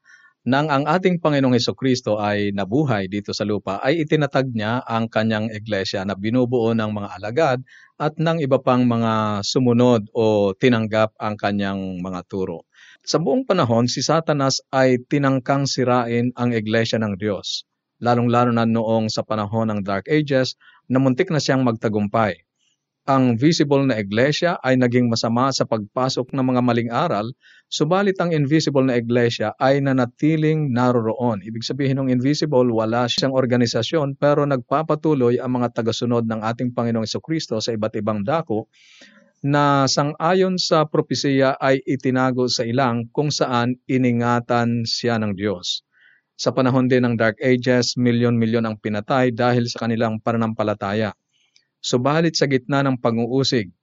nang 0.48 0.72
ang 0.72 0.88
ating 0.88 1.20
Panginoong 1.20 1.60
Heso 1.60 1.75
Kristo 1.75 2.24
ay 2.24 2.56
nabuhay 2.56 3.12
dito 3.12 3.36
sa 3.36 3.44
lupa, 3.44 3.84
ay 3.84 4.08
itinatag 4.08 4.48
niya 4.56 4.80
ang 4.88 5.12
kanyang 5.12 5.51
iglesia 5.51 6.08
na 6.08 6.16
binubuo 6.16 6.72
ng 6.72 6.88
mga 6.88 7.10
alagad 7.20 7.60
at 8.00 8.16
ng 8.16 8.39
iba 8.39 8.56
pang 8.63 8.88
mga 8.88 9.44
sumunod 9.44 10.08
o 10.16 10.56
tinanggap 10.56 11.12
ang 11.20 11.36
kanyang 11.36 12.00
mga 12.00 12.24
turo. 12.32 12.63
Sa 13.04 13.20
buong 13.20 13.44
panahon, 13.44 13.92
si 13.92 14.00
Satanas 14.00 14.63
ay 14.72 15.04
tinangkang 15.12 15.68
sirain 15.68 16.32
ang 16.39 16.56
iglesia 16.56 16.96
ng 16.96 17.20
Diyos, 17.20 17.68
lalong-lalo 18.00 18.56
na 18.56 18.63
noong 18.63 19.12
sa 19.12 19.27
panahon 19.27 19.68
ng 19.68 19.84
Dark 19.84 20.08
Ages 20.08 20.56
na 20.88 21.04
muntik 21.04 21.27
na 21.27 21.44
siyang 21.44 21.68
magtagumpay 21.68 22.48
ang 23.08 23.39
visible 23.39 23.88
na 23.88 24.04
iglesia 24.04 24.60
ay 24.60 24.75
naging 24.75 25.08
masama 25.08 25.48
sa 25.56 25.63
pagpasok 25.63 26.36
ng 26.36 26.44
mga 26.44 26.62
maling 26.62 26.92
aral, 26.92 27.32
subalit 27.67 28.15
ang 28.19 28.31
invisible 28.31 28.83
na 28.83 28.95
iglesia 28.95 29.51
ay 29.59 29.83
nanatiling 29.83 30.71
naroroon. 30.71 31.43
Ibig 31.43 31.63
sabihin 31.63 32.00
ng 32.00 32.09
invisible, 32.12 32.67
wala 32.71 33.07
siyang 33.12 33.36
organisasyon 33.36 34.15
pero 34.15 34.47
nagpapatuloy 34.47 35.39
ang 35.39 35.59
mga 35.59 35.83
tagasunod 35.83 36.24
ng 36.27 36.43
ating 36.43 36.71
Panginoong 36.71 37.07
Kristo 37.19 37.59
sa 37.59 37.75
iba't 37.75 38.00
ibang 38.00 38.24
dako 38.24 38.71
na 39.45 39.86
sangayon 39.86 40.57
sa 40.57 40.89
propesiya 40.89 41.55
ay 41.62 41.77
itinago 41.86 42.50
sa 42.50 42.65
ilang 42.65 43.05
kung 43.13 43.29
saan 43.29 43.77
iningatan 43.86 44.81
siya 44.88 45.21
ng 45.21 45.38
Diyos. 45.38 45.86
Sa 46.38 46.53
panahon 46.53 46.86
din 46.86 47.01
ng 47.01 47.17
Dark 47.17 47.41
Ages, 47.41 47.97
milyon-milyon 47.97 48.65
ang 48.65 48.77
pinatay 48.77 49.33
dahil 49.33 49.65
sa 49.69 49.86
kanilang 49.86 50.21
pananampalataya. 50.21 51.13
Subalit 51.81 52.38
sa 52.38 52.50
gitna 52.50 52.81
ng 52.86 53.01
pag-uusig, 53.01 53.74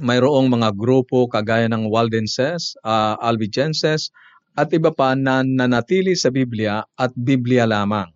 mayroong 0.00 0.48
mga 0.48 0.72
grupo 0.72 1.28
kagaya 1.28 1.68
ng 1.68 1.90
Waldenses, 1.92 2.72
uh, 2.80 3.20
Albigenses, 3.20 4.08
at 4.56 4.72
iba 4.72 4.92
pa 4.92 5.12
na 5.12 5.44
nanatili 5.44 6.16
sa 6.16 6.32
Biblia 6.32 6.84
at 6.96 7.12
Biblia 7.12 7.68
lamang. 7.68 8.08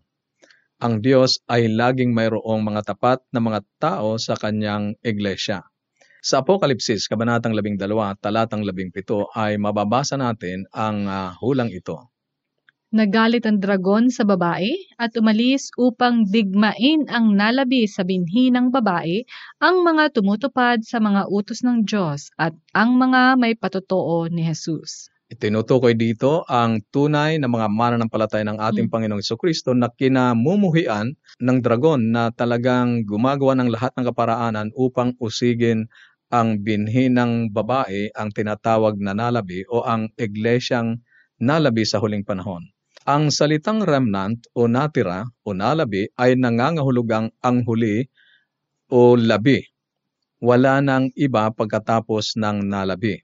Ang 0.77 1.01
Diyos 1.01 1.41
ay 1.49 1.73
laging 1.73 2.13
mayroong 2.13 2.61
mga 2.61 2.93
tapat 2.93 3.25
na 3.33 3.41
mga 3.41 3.61
tao 3.81 4.21
sa 4.21 4.37
kanyang 4.37 4.93
iglesia. 5.01 5.65
Sa 6.21 6.45
Apokalipsis, 6.45 7.09
Kabanatang 7.09 7.57
12, 7.57 7.81
Talatang 8.21 8.61
17 8.67 8.93
ay 9.37 9.57
mababasa 9.57 10.21
natin 10.21 10.69
ang 10.75 11.09
uh, 11.09 11.33
hulang 11.41 11.73
ito. 11.73 12.16
Nagalit 12.97 13.45
ang 13.45 13.61
dragon 13.61 14.09
sa 14.09 14.25
babae 14.25 14.73
at 14.97 15.13
umalis 15.21 15.69
upang 15.77 16.25
digmain 16.25 17.05
ang 17.13 17.37
nalabi 17.37 17.85
sa 17.85 18.09
binhi 18.09 18.49
ng 18.49 18.73
babae, 18.73 19.21
ang 19.61 19.85
mga 19.85 20.17
tumutupad 20.17 20.81
sa 20.81 20.97
mga 20.97 21.29
utos 21.29 21.61
ng 21.61 21.85
Diyos 21.85 22.33
at 22.41 22.57
ang 22.73 22.97
mga 22.97 23.37
may 23.37 23.53
patotoo 23.53 24.33
ni 24.33 24.49
Jesus. 24.49 25.13
Itinutukoy 25.29 25.93
dito 25.93 26.49
ang 26.49 26.81
tunay 26.89 27.37
na 27.37 27.53
mga 27.53 27.69
mananampalatay 27.69 28.49
ng 28.49 28.57
ating 28.65 28.89
hmm. 28.89 28.95
Panginoong 28.97 29.37
Kristo 29.37 29.77
na 29.77 29.93
kinamumuhian 29.93 31.13
ng 31.37 31.59
dragon 31.61 32.01
na 32.01 32.33
talagang 32.33 33.05
gumagawa 33.05 33.61
ng 33.61 33.77
lahat 33.77 33.93
ng 33.93 34.09
kaparaanan 34.09 34.73
upang 34.73 35.13
usigin 35.21 35.85
ang 36.33 36.65
binhi 36.65 37.13
ng 37.13 37.53
babae, 37.53 38.09
ang 38.17 38.33
tinatawag 38.33 38.97
na 38.97 39.13
nalabi 39.13 39.69
o 39.69 39.85
ang 39.85 40.09
iglesyang 40.17 40.97
nalabi 41.37 41.85
sa 41.85 42.01
huling 42.01 42.25
panahon. 42.25 42.65
Ang 43.07 43.31
salitang 43.31 43.87
remnant 43.87 44.51
o 44.51 44.67
natira 44.67 45.23
o 45.47 45.55
nalabi 45.55 46.11
ay 46.19 46.35
nangangahulugang 46.35 47.31
ang 47.39 47.63
huli 47.63 48.03
o 48.91 49.15
labi. 49.15 49.63
Wala 50.43 50.83
nang 50.83 51.15
iba 51.15 51.47
pagkatapos 51.55 52.35
ng 52.35 52.67
nalabi. 52.67 53.23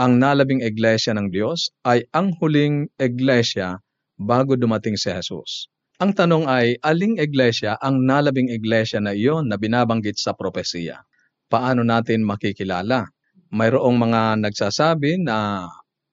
Ang 0.00 0.16
nalabing 0.24 0.64
iglesia 0.64 1.12
ng 1.12 1.28
Diyos 1.28 1.68
ay 1.84 2.08
ang 2.16 2.32
huling 2.40 2.88
iglesia 2.96 3.76
bago 4.16 4.56
dumating 4.56 4.96
si 4.96 5.12
Jesus. 5.12 5.68
Ang 6.00 6.16
tanong 6.16 6.48
ay, 6.48 6.80
aling 6.80 7.20
iglesia 7.20 7.76
ang 7.76 8.00
nalabing 8.00 8.48
iglesia 8.48 9.04
na 9.04 9.12
iyon 9.12 9.52
na 9.52 9.60
binabanggit 9.60 10.16
sa 10.16 10.32
propesiya? 10.32 11.04
Paano 11.52 11.84
natin 11.84 12.24
makikilala? 12.24 13.04
Mayroong 13.52 14.00
mga 14.00 14.40
nagsasabi 14.48 15.20
na 15.20 15.68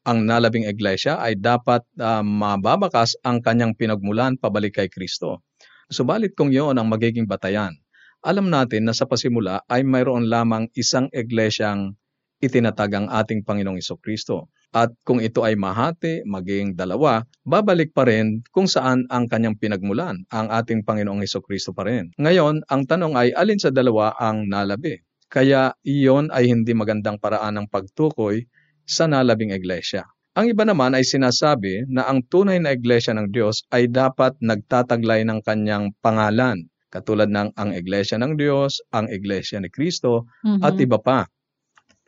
ang 0.08 0.24
nalabing 0.24 0.64
iglesia 0.64 1.20
ay 1.20 1.36
dapat 1.36 1.84
uh, 2.00 2.24
mababakas 2.24 3.20
ang 3.28 3.44
kanyang 3.44 3.76
pinagmulan 3.76 4.40
pabalik 4.40 4.80
kay 4.80 4.88
Kristo. 4.88 5.44
Subalit 5.92 6.32
kung 6.32 6.48
iyon 6.48 6.80
ang 6.80 6.88
magiging 6.88 7.28
batayan, 7.28 7.76
alam 8.24 8.48
natin 8.48 8.88
na 8.88 8.96
sa 8.96 9.04
pasimula 9.04 9.68
ay 9.68 9.84
mayroon 9.84 10.32
lamang 10.32 10.72
isang 10.80 11.12
iglesyang 11.12 12.00
itinatag 12.40 12.96
ang 12.96 13.08
ating 13.12 13.44
Panginoong 13.44 13.84
Kristo. 14.00 14.48
At 14.72 14.92
kung 15.08 15.24
ito 15.24 15.48
ay 15.48 15.56
mahati, 15.56 16.28
maging 16.28 16.76
dalawa, 16.76 17.24
babalik 17.48 17.96
pa 17.96 18.04
rin 18.04 18.44
kung 18.52 18.68
saan 18.68 19.08
ang 19.08 19.28
kanyang 19.32 19.56
pinagmulan, 19.56 20.28
ang 20.32 20.48
ating 20.52 20.84
Panginoong 20.84 21.24
Kristo 21.24 21.72
pa 21.72 21.88
rin. 21.88 22.12
Ngayon, 22.20 22.68
ang 22.68 22.82
tanong 22.84 23.16
ay 23.16 23.32
alin 23.36 23.60
sa 23.60 23.72
dalawa 23.72 24.16
ang 24.20 24.48
nalabi? 24.48 25.00
Kaya 25.28 25.76
iyon 25.84 26.32
ay 26.32 26.48
hindi 26.48 26.72
magandang 26.72 27.20
paraan 27.20 27.60
ng 27.60 27.68
pagtukoy 27.68 28.48
sa 28.88 29.06
nalabing 29.06 29.52
iglesia. 29.52 30.08
Ang 30.38 30.54
iba 30.54 30.64
naman 30.64 30.94
ay 30.94 31.02
sinasabi 31.02 31.90
na 31.90 32.06
ang 32.06 32.22
tunay 32.22 32.62
na 32.62 32.72
iglesia 32.72 33.12
ng 33.12 33.34
Diyos 33.34 33.66
ay 33.74 33.90
dapat 33.90 34.38
nagtataglay 34.38 35.26
ng 35.26 35.42
kanyang 35.42 35.92
pangalan, 36.00 36.70
katulad 36.94 37.28
ng 37.28 37.58
ang 37.58 37.74
iglesia 37.74 38.22
ng 38.22 38.38
Diyos, 38.38 38.80
ang 38.94 39.10
iglesia 39.10 39.58
ni 39.58 39.68
Kristo, 39.74 40.30
mm-hmm. 40.46 40.62
at 40.62 40.78
iba 40.78 41.02
pa. 41.02 41.20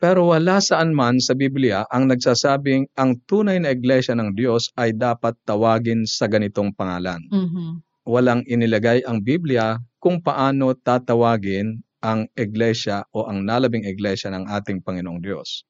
Pero 0.00 0.32
wala 0.32 0.62
saan 0.64 0.96
man 0.96 1.20
sa 1.20 1.36
Biblia 1.36 1.84
ang 1.92 2.08
nagsasabing 2.08 2.88
ang 2.96 3.20
tunay 3.28 3.60
na 3.60 3.74
iglesia 3.74 4.16
ng 4.16 4.32
Diyos 4.32 4.72
ay 4.80 4.96
dapat 4.96 5.36
tawagin 5.44 6.08
sa 6.08 6.24
ganitong 6.24 6.72
pangalan. 6.72 7.20
Mm-hmm. 7.28 7.68
Walang 8.08 8.46
inilagay 8.48 9.04
ang 9.04 9.20
Biblia 9.20 9.76
kung 10.00 10.24
paano 10.24 10.72
tatawagin 10.72 11.84
ang 12.00 12.24
iglesia 12.32 13.04
o 13.12 13.28
ang 13.28 13.44
nalabing 13.44 13.84
iglesia 13.84 14.32
ng 14.32 14.48
ating 14.48 14.80
Panginoong 14.80 15.20
Diyos. 15.20 15.68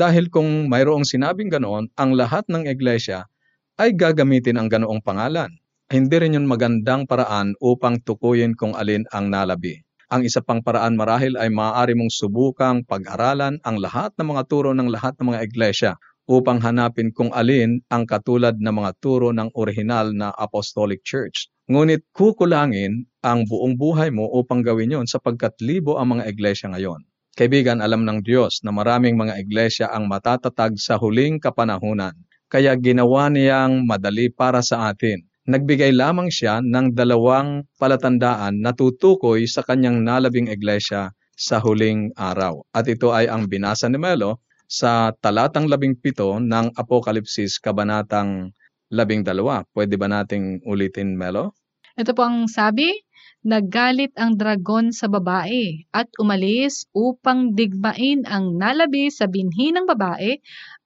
Dahil 0.00 0.32
kung 0.32 0.72
mayroong 0.72 1.04
sinabing 1.04 1.52
ganoon, 1.52 1.92
ang 2.00 2.16
lahat 2.16 2.48
ng 2.48 2.64
iglesia 2.64 3.28
ay 3.76 3.92
gagamitin 3.92 4.56
ang 4.56 4.72
ganoong 4.72 5.04
pangalan. 5.04 5.52
Hindi 5.92 6.16
rin 6.16 6.40
yun 6.40 6.48
magandang 6.48 7.04
paraan 7.04 7.52
upang 7.60 8.00
tukuyin 8.00 8.56
kung 8.56 8.72
alin 8.72 9.04
ang 9.12 9.28
nalabi. 9.28 9.76
Ang 10.08 10.24
isa 10.24 10.40
pang 10.40 10.64
paraan 10.64 10.96
marahil 10.96 11.36
ay 11.36 11.52
maaari 11.52 11.92
mong 11.92 12.08
subukang 12.08 12.80
pag-aralan 12.88 13.60
ang 13.60 13.76
lahat 13.76 14.16
ng 14.16 14.32
mga 14.32 14.42
turo 14.48 14.72
ng 14.72 14.88
lahat 14.88 15.20
ng 15.20 15.36
mga 15.36 15.40
iglesia 15.44 15.92
upang 16.24 16.64
hanapin 16.64 17.12
kung 17.12 17.28
alin 17.36 17.84
ang 17.92 18.08
katulad 18.08 18.56
ng 18.56 18.72
mga 18.72 18.96
turo 19.04 19.36
ng 19.36 19.52
orihinal 19.52 20.16
na 20.16 20.32
Apostolic 20.32 21.04
Church. 21.04 21.52
Ngunit 21.68 22.08
kukulangin 22.16 23.04
ang 23.20 23.44
buong 23.44 23.76
buhay 23.76 24.08
mo 24.08 24.32
upang 24.32 24.64
gawin 24.64 24.96
yon 24.96 25.04
sapagkat 25.04 25.60
libo 25.60 26.00
ang 26.00 26.16
mga 26.16 26.32
iglesia 26.32 26.72
ngayon. 26.72 27.04
Kaibigan, 27.38 27.78
alam 27.78 28.02
ng 28.02 28.26
Diyos 28.26 28.60
na 28.66 28.74
maraming 28.74 29.14
mga 29.14 29.38
iglesia 29.38 29.86
ang 29.88 30.10
matatatag 30.10 30.74
sa 30.76 30.98
huling 30.98 31.38
kapanahunan, 31.38 32.12
kaya 32.50 32.74
ginawa 32.74 33.30
niyang 33.30 33.86
madali 33.86 34.28
para 34.34 34.60
sa 34.60 34.90
atin. 34.90 35.22
Nagbigay 35.46 35.94
lamang 35.94 36.28
siya 36.28 36.58
ng 36.60 36.92
dalawang 36.92 37.64
palatandaan 37.78 38.60
na 38.60 38.74
tutukoy 38.74 39.46
sa 39.46 39.62
kanyang 39.62 40.02
nalabing 40.02 40.50
iglesia 40.50 41.14
sa 41.38 41.56
huling 41.62 42.12
araw. 42.18 42.60
At 42.74 42.90
ito 42.90 43.14
ay 43.14 43.30
ang 43.30 43.48
binasa 43.48 43.88
ni 43.88 43.96
Melo 43.96 44.44
sa 44.68 45.10
talatang 45.18 45.66
labing 45.66 45.98
pito 45.98 46.36
ng 46.36 46.76
Apokalipsis 46.76 47.56
Kabanatang 47.58 48.52
labing 48.92 49.24
dalawa. 49.24 49.64
Pwede 49.72 49.96
ba 49.96 50.10
nating 50.10 50.66
ulitin, 50.66 51.16
Melo? 51.16 51.56
Ito 52.00 52.16
po 52.16 52.24
ang 52.24 52.48
sabi, 52.48 52.96
Naggalit 53.40 54.16
ang 54.20 54.36
dragon 54.36 54.92
sa 54.92 55.08
babae 55.08 55.84
at 55.96 56.08
umalis 56.20 56.84
upang 56.96 57.56
digmain 57.56 58.24
ang 58.28 58.56
nalabi 58.56 59.08
sa 59.08 59.24
binhi 59.28 59.72
ng 59.72 59.88
babae, 59.88 60.40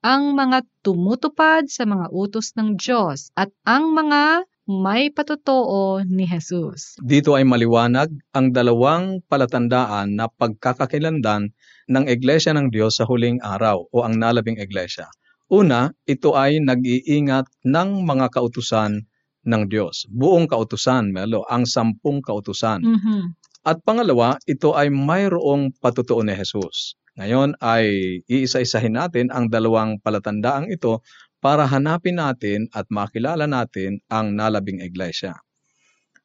ang 0.07 0.39
mga 0.39 0.63
tumutupad 0.83 1.67
sa 1.71 1.83
mga 1.83 2.15
utos 2.15 2.55
ng 2.59 2.79
Diyos 2.79 3.31
at 3.35 3.51
ang 3.67 3.95
mga 3.95 4.47
may 4.71 5.11
patotoo 5.11 6.03
ni 6.07 6.27
Jesus. 6.31 6.99
Dito 7.03 7.35
ay 7.39 7.43
maliwanag 7.47 8.11
ang 8.35 8.51
dalawang 8.55 9.23
palatandaan 9.27 10.19
na 10.19 10.31
pagkakakilandan 10.31 11.55
ng 11.91 12.05
Iglesia 12.07 12.55
ng 12.55 12.71
Diyos 12.71 12.99
sa 12.99 13.07
huling 13.07 13.43
araw 13.43 13.87
o 13.91 14.03
ang 14.07 14.15
nalabing 14.19 14.63
Iglesia. 14.63 15.11
Una, 15.51 15.91
ito 16.07 16.39
ay 16.39 16.63
nag-iingat 16.63 17.67
ng 17.67 18.03
mga 18.03 18.31
kautusan 18.31 19.07
ng 19.45 19.63
Diyos. 19.69 20.09
Buong 20.11 20.49
kautusan, 20.51 21.13
Melo, 21.15 21.45
ang 21.49 21.65
sampung 21.69 22.21
kautusan. 22.25 22.81
Mhm. 22.85 23.23
At 23.65 23.81
pangalawa, 23.81 24.37
ito 24.45 24.77
ay 24.77 24.93
mayroong 24.93 25.73
patutuo 25.81 26.21
ni 26.21 26.37
Jesus. 26.37 27.01
Ngayon 27.17 27.57
ay 27.63 28.21
iisa-isahin 28.29 28.99
natin 28.99 29.33
ang 29.33 29.49
dalawang 29.49 30.03
palatandaang 30.03 30.69
ito 30.69 31.01
para 31.41 31.65
hanapin 31.65 32.21
natin 32.21 32.69
at 32.77 32.85
makilala 32.93 33.49
natin 33.49 34.03
ang 34.13 34.37
nalabing 34.37 34.85
iglesia. 34.85 35.39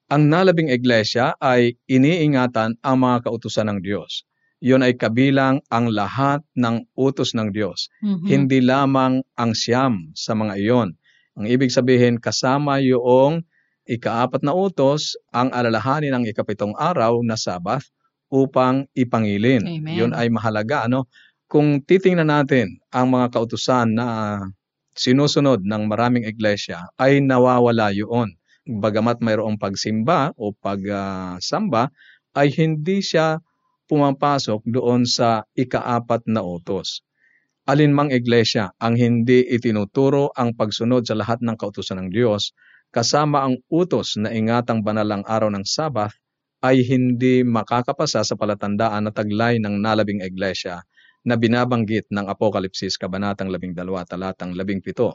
Ang 0.09 0.27
nalabing 0.27 0.73
iglesia 0.73 1.37
ay 1.37 1.77
iniingatan 1.85 2.81
ang 2.81 2.97
mga 3.05 3.29
kautusan 3.29 3.69
ng 3.69 3.79
Diyos. 3.85 4.25
Iyon 4.59 4.83
ay 4.83 4.99
kabilang 4.99 5.63
ang 5.71 5.87
lahat 5.87 6.43
ng 6.59 6.91
utos 6.99 7.31
ng 7.31 7.55
Diyos, 7.55 7.87
Mhm. 8.03 8.27
hindi 8.27 8.59
lamang 8.59 9.23
ang 9.39 9.51
siyam 9.55 10.11
sa 10.11 10.35
mga 10.35 10.59
iyon. 10.59 10.98
Ang 11.39 11.47
ibig 11.47 11.71
sabihin, 11.71 12.19
kasama 12.19 12.83
yung 12.83 13.47
ikaapat 13.87 14.43
na 14.43 14.51
utos 14.51 15.15
ang 15.31 15.47
alalahanin 15.55 16.11
ng 16.19 16.27
ikapitong 16.27 16.75
araw 16.75 17.23
na 17.23 17.39
Sabath 17.39 17.87
upang 18.27 18.83
ipangilin. 18.91 19.63
Amen. 19.63 19.95
Yun 19.95 20.11
ay 20.11 20.27
mahalaga. 20.27 20.91
Ano? 20.91 21.07
Kung 21.47 21.79
titingnan 21.79 22.27
natin 22.27 22.83
ang 22.91 23.15
mga 23.15 23.31
kautusan 23.31 23.95
na 23.95 24.37
sinusunod 24.99 25.63
ng 25.63 25.87
maraming 25.87 26.27
iglesia, 26.27 26.91
ay 26.99 27.23
nawawala 27.23 27.95
yun. 27.95 28.35
Bagamat 28.67 29.23
mayroong 29.23 29.55
pagsimba 29.55 30.35
o 30.35 30.51
pagsamba, 30.51 31.89
ay 32.35 32.51
hindi 32.51 32.99
siya 32.99 33.39
pumapasok 33.87 34.67
doon 34.69 35.07
sa 35.07 35.47
ikaapat 35.55 36.29
na 36.29 36.43
utos 36.43 37.01
alinmang 37.69 38.09
iglesia 38.09 38.73
ang 38.81 38.97
hindi 38.97 39.45
itinuturo 39.45 40.33
ang 40.33 40.57
pagsunod 40.57 41.05
sa 41.05 41.13
lahat 41.13 41.45
ng 41.45 41.53
kautusan 41.53 42.01
ng 42.01 42.09
Diyos, 42.09 42.57
kasama 42.89 43.45
ang 43.45 43.61
utos 43.69 44.17
na 44.17 44.33
ingatang 44.33 44.81
banalang 44.81 45.21
araw 45.29 45.53
ng 45.53 45.61
Sabath, 45.61 46.17
ay 46.65 46.81
hindi 46.81 47.45
makakapasa 47.45 48.25
sa 48.25 48.33
palatandaan 48.33 49.07
na 49.07 49.11
taglay 49.13 49.61
ng 49.61 49.77
nalabing 49.79 50.25
iglesia 50.25 50.81
na 51.21 51.37
binabanggit 51.37 52.09
ng 52.09 52.25
Apokalipsis 52.25 52.97
Kabanatang 52.97 53.53
12, 53.53 53.77
talatang 54.09 54.57
17. 54.57 55.13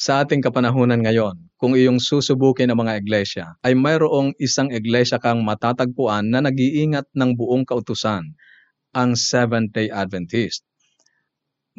Sa 0.00 0.24
ating 0.24 0.40
kapanahunan 0.40 1.04
ngayon, 1.04 1.36
kung 1.60 1.76
iyong 1.76 2.00
susubukin 2.00 2.72
ang 2.72 2.80
mga 2.82 2.98
iglesia, 2.98 3.54
ay 3.60 3.76
mayroong 3.76 4.32
isang 4.40 4.72
iglesia 4.72 5.20
kang 5.20 5.44
matatagpuan 5.44 6.26
na 6.26 6.40
nag-iingat 6.40 7.06
ng 7.12 7.30
buong 7.36 7.68
kautusan, 7.68 8.32
ang 8.96 9.14
Seventh-day 9.14 9.92
Adventist. 9.92 10.64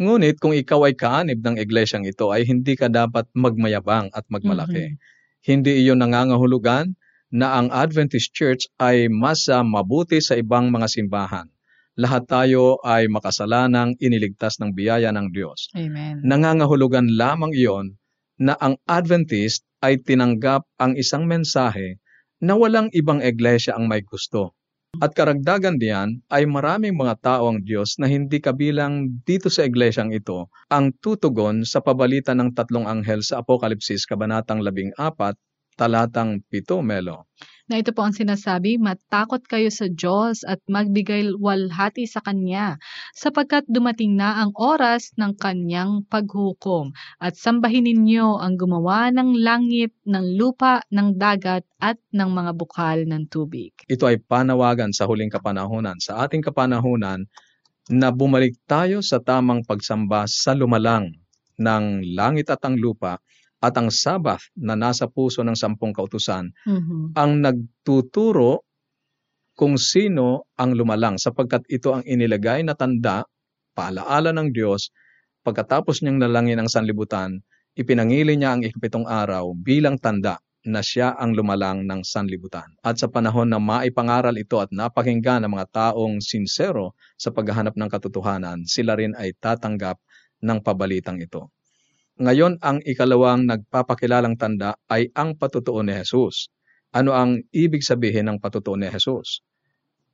Ngunit 0.02 0.42
kung 0.42 0.58
ikaw 0.58 0.90
ay 0.90 0.98
kaanib 0.98 1.46
ng 1.46 1.62
iglesyang 1.62 2.10
ito 2.10 2.34
ay 2.34 2.42
hindi 2.42 2.74
ka 2.74 2.90
dapat 2.90 3.30
magmayabang 3.38 4.10
at 4.18 4.26
magmalaki. 4.34 4.98
Hindi 5.46 5.86
iyon 5.86 6.02
nangangahulugan 6.02 6.98
na 7.30 7.62
ang 7.62 7.70
Adventist 7.70 8.34
Church 8.34 8.66
ay 8.82 9.14
mas 9.14 9.46
mabuti 9.46 10.18
sa 10.18 10.34
ibang 10.42 10.74
mga 10.74 10.90
simbahan. 10.90 11.48
Lahat 12.02 12.26
tayo 12.26 12.82
ay 12.82 13.06
makasalanang 13.14 13.94
iniligtas 14.02 14.58
ng 14.58 14.74
biyaya 14.74 15.14
ng 15.14 15.30
Diyos. 15.30 15.70
Amen. 15.78 16.26
Nangangahulugan 16.26 17.14
lamang 17.14 17.54
iyon 17.54 18.02
na 18.42 18.58
ang 18.58 18.82
Adventist 18.90 19.70
ay 19.86 20.02
tinanggap 20.02 20.66
ang 20.82 20.98
isang 20.98 21.30
mensahe 21.30 22.02
na 22.42 22.58
walang 22.58 22.90
ibang 22.98 23.22
iglesia 23.22 23.78
ang 23.78 23.86
may 23.86 24.02
gusto. 24.02 24.58
At 25.00 25.16
karagdagan 25.16 25.80
diyan 25.80 26.20
ay 26.28 26.44
maraming 26.44 27.00
mga 27.00 27.16
tao 27.24 27.48
ang 27.48 27.64
Diyos 27.64 27.96
na 27.96 28.12
hindi 28.12 28.44
kabilang 28.44 29.24
dito 29.24 29.48
sa 29.48 29.64
iglesyang 29.64 30.12
ito 30.12 30.52
ang 30.68 30.92
tutugon 31.00 31.64
sa 31.64 31.80
pabalita 31.80 32.36
ng 32.36 32.52
tatlong 32.52 32.84
anghel 32.84 33.24
sa 33.24 33.40
Apokalipsis 33.40 34.04
Kabanatang 34.04 34.60
14, 34.60 34.92
talatang 35.80 36.44
7, 36.52 36.84
Melo. 36.84 37.32
Na 37.72 37.80
ito 37.80 37.96
po 37.96 38.04
ang 38.04 38.12
sinasabi, 38.12 38.76
matakot 38.76 39.48
kayo 39.48 39.72
sa 39.72 39.88
Diyos 39.88 40.44
at 40.44 40.60
magbigay 40.68 41.32
walhati 41.40 42.04
sa 42.04 42.20
Kanya, 42.20 42.76
sapagkat 43.16 43.64
dumating 43.72 44.20
na 44.20 44.44
ang 44.44 44.52
oras 44.60 45.16
ng 45.16 45.40
Kanyang 45.40 46.04
paghukom, 46.12 46.92
at 47.24 47.40
sambahin 47.40 47.88
ninyo 47.88 48.44
ang 48.44 48.60
gumawa 48.60 49.08
ng 49.16 49.40
langit, 49.40 49.96
ng 50.04 50.36
lupa, 50.36 50.84
ng 50.92 51.16
dagat, 51.16 51.64
at 51.80 51.96
ng 52.12 52.28
mga 52.28 52.52
bukal 52.60 53.08
ng 53.08 53.32
tubig. 53.32 53.72
Ito 53.88 54.04
ay 54.04 54.20
panawagan 54.20 54.92
sa 54.92 55.08
huling 55.08 55.32
kapanahunan, 55.32 55.96
sa 56.04 56.28
ating 56.28 56.44
kapanahunan, 56.44 57.24
na 57.88 58.12
bumalik 58.12 58.60
tayo 58.68 59.00
sa 59.00 59.24
tamang 59.24 59.64
pagsamba 59.64 60.28
sa 60.28 60.52
lumalang 60.52 61.08
ng 61.56 62.04
langit 62.20 62.52
at 62.52 62.60
ang 62.68 62.76
lupa 62.76 63.24
at 63.62 63.74
ang 63.78 63.94
Sabath 63.94 64.50
na 64.58 64.74
nasa 64.76 65.06
puso 65.08 65.46
ng 65.46 65.56
sampung 65.56 65.94
kautusan 65.94 66.50
Mhm. 66.66 67.14
ang 67.16 67.32
nagtuturo 67.46 68.66
kung 69.56 69.76
sino 69.78 70.50
ang 70.58 70.74
lumalang 70.74 71.20
sapagkat 71.22 71.64
ito 71.70 71.94
ang 71.94 72.04
inilagay 72.08 72.66
na 72.66 72.74
tanda, 72.74 73.24
paalaala 73.78 74.32
ng 74.34 74.50
Diyos, 74.52 74.90
pagkatapos 75.46 76.02
niyang 76.02 76.20
nalangin 76.24 76.60
ang 76.62 76.70
sanlibutan, 76.72 77.40
ipinangili 77.78 78.36
niya 78.40 78.58
ang 78.58 78.62
ikapitong 78.66 79.06
araw 79.08 79.54
bilang 79.56 79.98
tanda 80.02 80.40
na 80.66 80.82
siya 80.86 81.18
ang 81.18 81.34
lumalang 81.34 81.90
ng 81.90 82.02
sanlibutan. 82.06 82.70
At 82.86 83.02
sa 83.02 83.10
panahon 83.10 83.50
na 83.50 83.58
maipangaral 83.58 84.38
ito 84.38 84.62
at 84.62 84.70
napakinggan 84.70 85.42
ng 85.46 85.52
mga 85.58 85.68
taong 85.74 86.22
sinsero 86.22 86.94
sa 87.18 87.34
paghahanap 87.34 87.74
ng 87.74 87.90
katotohanan, 87.90 88.66
sila 88.70 88.94
rin 88.98 89.18
ay 89.18 89.34
tatanggap 89.42 89.98
ng 90.42 90.60
pabalitang 90.62 91.18
ito. 91.22 91.50
Ngayon, 92.22 92.62
ang 92.62 92.78
ikalawang 92.86 93.50
nagpapakilalang 93.50 94.38
tanda 94.38 94.78
ay 94.94 95.10
ang 95.18 95.34
patutuo 95.34 95.82
ni 95.82 95.98
Jesus. 95.98 96.54
Ano 96.94 97.18
ang 97.18 97.42
ibig 97.50 97.82
sabihin 97.82 98.30
ng 98.30 98.38
patutuo 98.38 98.78
ni 98.78 98.86
Jesus? 98.94 99.42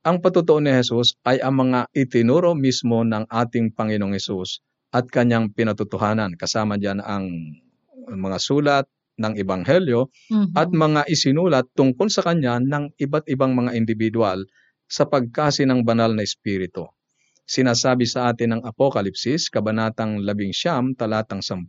Ang 0.08 0.24
patutuo 0.24 0.56
ni 0.56 0.72
Jesus 0.72 1.20
ay 1.28 1.44
ang 1.44 1.68
mga 1.68 1.92
itinuro 1.92 2.56
mismo 2.56 3.04
ng 3.04 3.28
ating 3.28 3.76
Panginoong 3.76 4.16
Jesus 4.16 4.64
at 4.88 5.04
kanyang 5.12 5.52
pinatutuhanan. 5.52 6.32
Kasama 6.40 6.80
diyan 6.80 7.04
ang 7.04 7.28
mga 8.08 8.38
sulat 8.40 8.88
ng 9.20 9.36
Ebanghelyo 9.36 10.08
Mhm. 10.32 10.56
at 10.56 10.72
mga 10.72 11.04
isinulat 11.12 11.68
tungkol 11.76 12.08
sa 12.08 12.24
kanya 12.24 12.56
ng 12.56 12.96
iba't 12.96 13.28
ibang 13.28 13.52
mga 13.52 13.76
individual 13.76 14.48
sa 14.88 15.04
pagkasi 15.04 15.68
ng 15.68 15.84
banal 15.84 16.16
na 16.16 16.24
espiritu. 16.24 16.88
Sinasabi 17.48 18.04
sa 18.04 18.28
atin 18.28 18.60
ng 18.60 18.62
Apokalipsis, 18.68 19.48
Kabanatang 19.48 20.20
11, 20.20 20.92
talatang 21.00 21.40
10, 21.40 21.64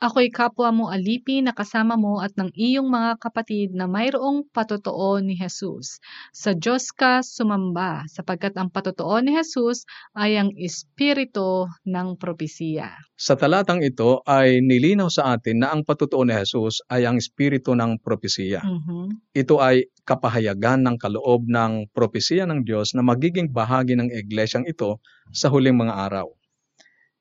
Ako'y 0.00 0.32
kapwa 0.32 0.72
mo 0.72 0.84
alipi 0.88 1.44
na 1.44 1.52
kasama 1.52 1.92
mo 1.92 2.24
at 2.24 2.32
ng 2.32 2.48
iyong 2.56 2.88
mga 2.88 3.20
kapatid 3.20 3.76
na 3.76 3.84
mayroong 3.84 4.48
patotoo 4.48 5.20
ni 5.20 5.36
Jesus. 5.36 6.00
Sa 6.32 6.56
Diyos 6.56 6.88
ka 6.88 7.20
sumamba, 7.20 8.08
sapagkat 8.08 8.56
ang 8.56 8.72
patotoo 8.72 9.20
ni 9.20 9.36
Jesus 9.36 9.84
ay 10.16 10.40
ang 10.40 10.56
espiritu 10.56 11.68
ng 11.84 12.16
propesiya. 12.16 12.96
Sa 13.20 13.36
talatang 13.36 13.84
ito 13.84 14.24
ay 14.24 14.64
nilinaw 14.64 15.12
sa 15.12 15.36
atin 15.36 15.60
na 15.60 15.68
ang 15.68 15.84
patutuo 15.84 16.24
ni 16.24 16.32
Jesus 16.32 16.80
ay 16.88 17.04
ang 17.04 17.20
espiritu 17.20 17.76
ng 17.76 18.00
propesiya. 18.00 18.64
Mhm. 18.64 19.36
Ito 19.36 19.60
ay 19.60 19.84
kapahayagan 20.08 20.80
ng 20.80 20.96
kaloob 20.96 21.44
ng 21.44 21.92
propesiya 21.92 22.48
ng 22.48 22.64
Diyos 22.64 22.96
na 22.96 23.04
magiging 23.04 23.52
bahagi 23.52 24.00
ng 24.00 24.08
iglesyang 24.08 24.64
ito 24.64 24.96
sa 25.28 25.52
huling 25.52 25.76
mga 25.76 25.92
araw. 26.08 26.39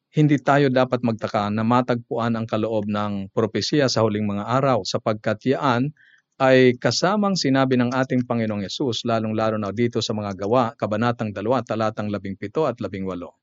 Hindi 0.10 0.42
tayo 0.42 0.74
dapat 0.74 1.06
magtaka 1.06 1.54
na 1.54 1.62
matagpuan 1.62 2.34
ang 2.34 2.50
kaloob 2.50 2.90
ng 2.90 3.30
propesiya 3.30 3.86
sa 3.94 4.02
huling 4.02 4.26
mga 4.26 4.42
araw 4.58 4.82
sapagkat 4.82 5.38
yaan 5.54 5.94
ay 6.42 6.74
kasamang 6.82 7.38
sinabi 7.38 7.78
ng 7.78 7.94
ating 7.94 8.26
Panginoong 8.26 8.66
Yesus 8.66 9.06
lalong-lalo 9.06 9.62
na 9.62 9.70
dito 9.70 10.02
sa 10.02 10.18
mga 10.18 10.34
gawa, 10.34 10.74
kabanatang 10.82 11.30
2, 11.30 11.62
talatang 11.62 12.10
17 12.10 12.42
at 12.66 12.78
18. 12.82 13.39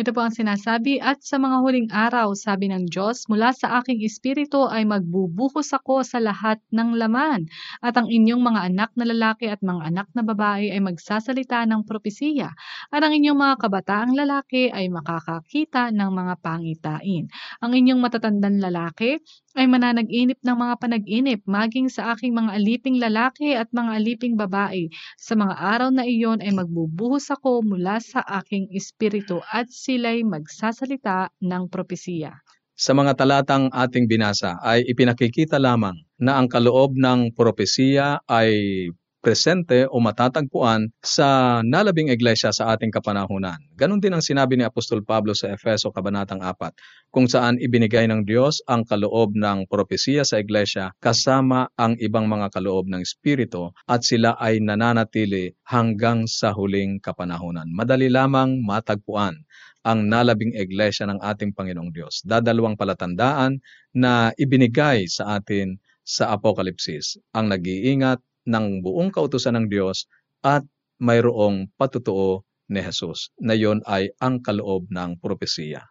Ito 0.00 0.16
po 0.16 0.24
ang 0.24 0.32
sinasabi, 0.32 0.96
at 0.96 1.20
sa 1.20 1.36
mga 1.36 1.60
huling 1.60 1.92
araw, 1.92 2.32
sabi 2.32 2.72
ng 2.72 2.88
Diyos, 2.88 3.28
mula 3.28 3.52
sa 3.52 3.84
aking 3.84 4.00
espiritu 4.00 4.64
ay 4.64 4.88
magbubuhos 4.88 5.76
ako 5.76 6.00
sa 6.08 6.16
lahat 6.16 6.56
ng 6.72 6.96
laman, 6.96 7.44
at 7.84 8.00
ang 8.00 8.08
inyong 8.08 8.40
mga 8.40 8.72
anak 8.72 8.96
na 8.96 9.04
lalaki 9.04 9.52
at 9.52 9.60
mga 9.60 9.92
anak 9.92 10.08
na 10.16 10.24
babae 10.24 10.72
ay 10.72 10.80
magsasalita 10.80 11.68
ng 11.68 11.84
propesiya, 11.84 12.48
at 12.88 13.00
ang 13.04 13.12
inyong 13.12 13.44
mga 13.44 13.54
kabataang 13.60 14.16
lalaki 14.16 14.72
ay 14.72 14.88
makakakita 14.88 15.92
ng 15.92 16.10
mga 16.16 16.34
pangitain. 16.40 17.28
Ang 17.60 17.72
inyong 17.76 18.00
matatandang 18.00 18.56
lalaki 18.56 19.20
ay 19.58 19.66
mananag-inip 19.66 20.38
ng 20.42 20.56
mga 20.56 20.74
panag-inip, 20.78 21.40
maging 21.42 21.90
sa 21.90 22.14
aking 22.14 22.30
mga 22.30 22.54
aliping 22.54 23.02
lalaki 23.02 23.58
at 23.58 23.66
mga 23.74 23.98
aliping 23.98 24.34
babae. 24.38 24.86
Sa 25.18 25.34
mga 25.34 25.54
araw 25.58 25.90
na 25.90 26.06
iyon 26.06 26.38
ay 26.38 26.54
magbubuhos 26.54 27.26
ako 27.34 27.66
mula 27.66 27.98
sa 27.98 28.22
aking 28.42 28.70
espiritu 28.70 29.42
at 29.50 29.66
sila'y 29.66 30.22
magsasalita 30.22 31.34
ng 31.42 31.66
propesiya. 31.66 32.38
Sa 32.80 32.96
mga 32.96 33.12
talatang 33.12 33.68
ating 33.74 34.08
binasa 34.08 34.56
ay 34.64 34.86
ipinakikita 34.88 35.60
lamang 35.60 36.00
na 36.16 36.40
ang 36.40 36.48
kaloob 36.48 36.96
ng 36.96 37.36
propesiya 37.36 38.24
ay 38.24 38.88
presente 39.20 39.84
o 39.84 40.00
matatagpuan 40.00 40.88
sa 41.04 41.60
nalabing 41.60 42.08
iglesia 42.08 42.50
sa 42.50 42.72
ating 42.72 42.88
kapanahunan. 42.88 43.60
Ganon 43.76 44.00
din 44.00 44.16
ang 44.16 44.24
sinabi 44.24 44.56
ni 44.56 44.64
Apostol 44.64 45.04
Pablo 45.04 45.36
sa 45.36 45.52
Efeso 45.52 45.92
Kabanatang 45.92 46.40
4, 46.40 47.12
kung 47.12 47.28
saan 47.28 47.60
ibinigay 47.60 48.08
ng 48.08 48.24
Diyos 48.24 48.64
ang 48.64 48.88
kaloob 48.88 49.36
ng 49.36 49.68
propesiya 49.68 50.24
sa 50.24 50.40
iglesia 50.40 50.96
kasama 51.04 51.68
ang 51.76 52.00
ibang 52.00 52.26
mga 52.26 52.48
kaloob 52.48 52.88
ng 52.88 53.04
Espiritu 53.04 53.76
at 53.84 54.02
sila 54.02 54.40
ay 54.40 54.58
nananatili 54.64 55.52
hanggang 55.68 56.24
sa 56.24 56.56
huling 56.56 56.98
kapanahunan. 56.98 57.68
Madali 57.70 58.08
lamang 58.08 58.64
matagpuan 58.64 59.36
ang 59.84 60.08
nalabing 60.08 60.52
iglesia 60.56 61.08
ng 61.08 61.20
ating 61.20 61.56
Panginoong 61.56 61.92
Diyos. 61.92 62.20
Dadalawang 62.24 62.76
palatandaan 62.76 63.60
na 63.96 64.32
ibinigay 64.36 65.08
sa 65.08 65.40
atin 65.40 65.80
sa 66.04 66.32
Apokalipsis, 66.34 67.20
ang 67.36 67.52
nag-iingat 67.52 68.18
ng 68.46 68.84
buong 68.84 69.12
kautusan 69.12 69.56
ng 69.58 69.66
Diyos 69.68 70.08
at 70.40 70.64
mayroong 71.00 71.72
patutuo 71.76 72.44
ni 72.70 72.80
Jesus 72.80 73.34
na 73.42 73.56
yon 73.56 73.82
ay 73.84 74.14
ang 74.22 74.38
kaloob 74.40 74.86
ng 74.88 75.18
propesiya. 75.18 75.90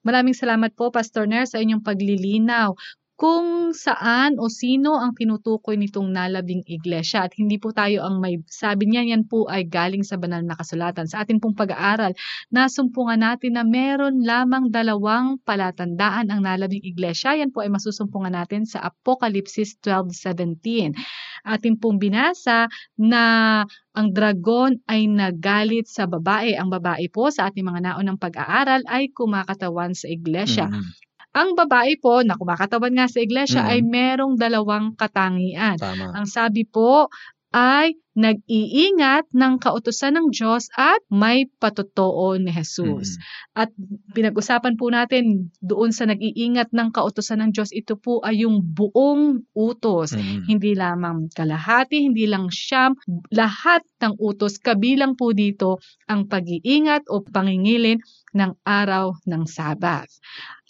Maraming 0.00 0.32
salamat 0.32 0.72
po, 0.72 0.88
Pastor 0.88 1.28
Ner, 1.28 1.44
sa 1.44 1.60
inyong 1.60 1.84
paglilinaw 1.84 2.72
kung 3.20 3.76
saan 3.76 4.40
o 4.40 4.48
sino 4.48 4.96
ang 4.96 5.12
tinutukoy 5.12 5.76
nitong 5.76 6.08
nalabing 6.08 6.64
iglesia. 6.64 7.28
At 7.28 7.36
hindi 7.36 7.60
po 7.60 7.68
tayo 7.68 8.00
ang 8.00 8.16
may 8.16 8.40
sabi 8.48 8.88
niya, 8.88 9.04
yan 9.04 9.28
po 9.28 9.44
ay 9.44 9.68
galing 9.68 10.00
sa 10.00 10.16
banal 10.16 10.40
na 10.40 10.56
kasulatan. 10.56 11.04
Sa 11.04 11.20
ating 11.20 11.36
pong 11.36 11.52
pag-aaral, 11.52 12.16
nasumpungan 12.48 13.20
natin 13.20 13.60
na 13.60 13.64
meron 13.68 14.24
lamang 14.24 14.72
dalawang 14.72 15.36
palatandaan 15.44 16.32
ang 16.32 16.40
nalabing 16.48 16.80
iglesia. 16.80 17.36
Yan 17.36 17.52
po 17.52 17.60
ay 17.60 17.68
masusumpungan 17.68 18.32
natin 18.32 18.64
sa 18.64 18.88
Apokalipsis 18.88 19.76
12.17. 19.84 20.96
Ating 21.44 21.76
pong 21.76 22.00
binasa 22.00 22.72
na 22.96 23.22
ang 23.92 24.16
dragon 24.16 24.80
ay 24.88 25.04
nagalit 25.04 25.92
sa 25.92 26.08
babae. 26.08 26.56
Ang 26.56 26.72
babae 26.72 27.12
po 27.12 27.28
sa 27.28 27.52
ating 27.52 27.68
mga 27.68 27.84
naunang 27.84 28.16
pag-aaral 28.16 28.80
ay 28.88 29.12
kumakatawan 29.12 29.92
sa 29.92 30.08
iglesia. 30.08 30.72
Mm, 30.72 31.09
Ang 31.30 31.54
babae 31.54 31.94
po 32.02 32.26
na 32.26 32.34
kumakatawan 32.34 32.90
nga 32.90 33.06
sa 33.06 33.22
iglesia 33.22 33.62
Mm. 33.62 33.70
ay 33.70 33.78
merong 33.86 34.34
dalawang 34.34 34.98
katangian. 34.98 35.78
tama. 35.78 36.10
Ang 36.10 36.26
sabi 36.26 36.66
po 36.66 37.06
ay 37.50 37.98
nag-iingat 38.14 39.30
ng 39.32 39.58
kautusan 39.58 40.18
ng 40.18 40.26
Diyos 40.34 40.66
at 40.74 40.98
may 41.08 41.46
patotoo 41.58 42.34
ni 42.36 42.50
Jesus. 42.50 43.16
Mm. 43.16 43.22
At 43.56 43.70
pinag-usapan 44.12 44.74
po 44.74 44.90
natin 44.90 45.50
doon 45.58 45.94
sa 45.94 46.06
nag-iingat 46.06 46.74
ng 46.74 46.90
kautusan 46.90 47.42
ng 47.42 47.50
Diyos, 47.50 47.70
ito 47.70 47.94
po 47.94 48.20
ay 48.22 48.44
yung 48.44 48.60
buong 48.62 49.46
utos. 49.54 50.14
Mm. 50.14 50.46
Hindi 50.46 50.70
lamang 50.74 51.30
kalahati, 51.32 52.02
hindi 52.02 52.26
lang 52.26 52.50
siyam, 52.50 52.98
lahat 53.30 53.82
ng 54.02 54.18
utos, 54.18 54.58
kabilang 54.58 55.14
po 55.14 55.30
dito 55.30 55.78
ang 56.06 56.26
pag-iingat 56.26 57.06
o 57.10 57.22
pangingilin 57.22 57.98
ng 58.34 58.52
araw 58.62 59.14
ng 59.26 59.42
Sabat. 59.46 60.06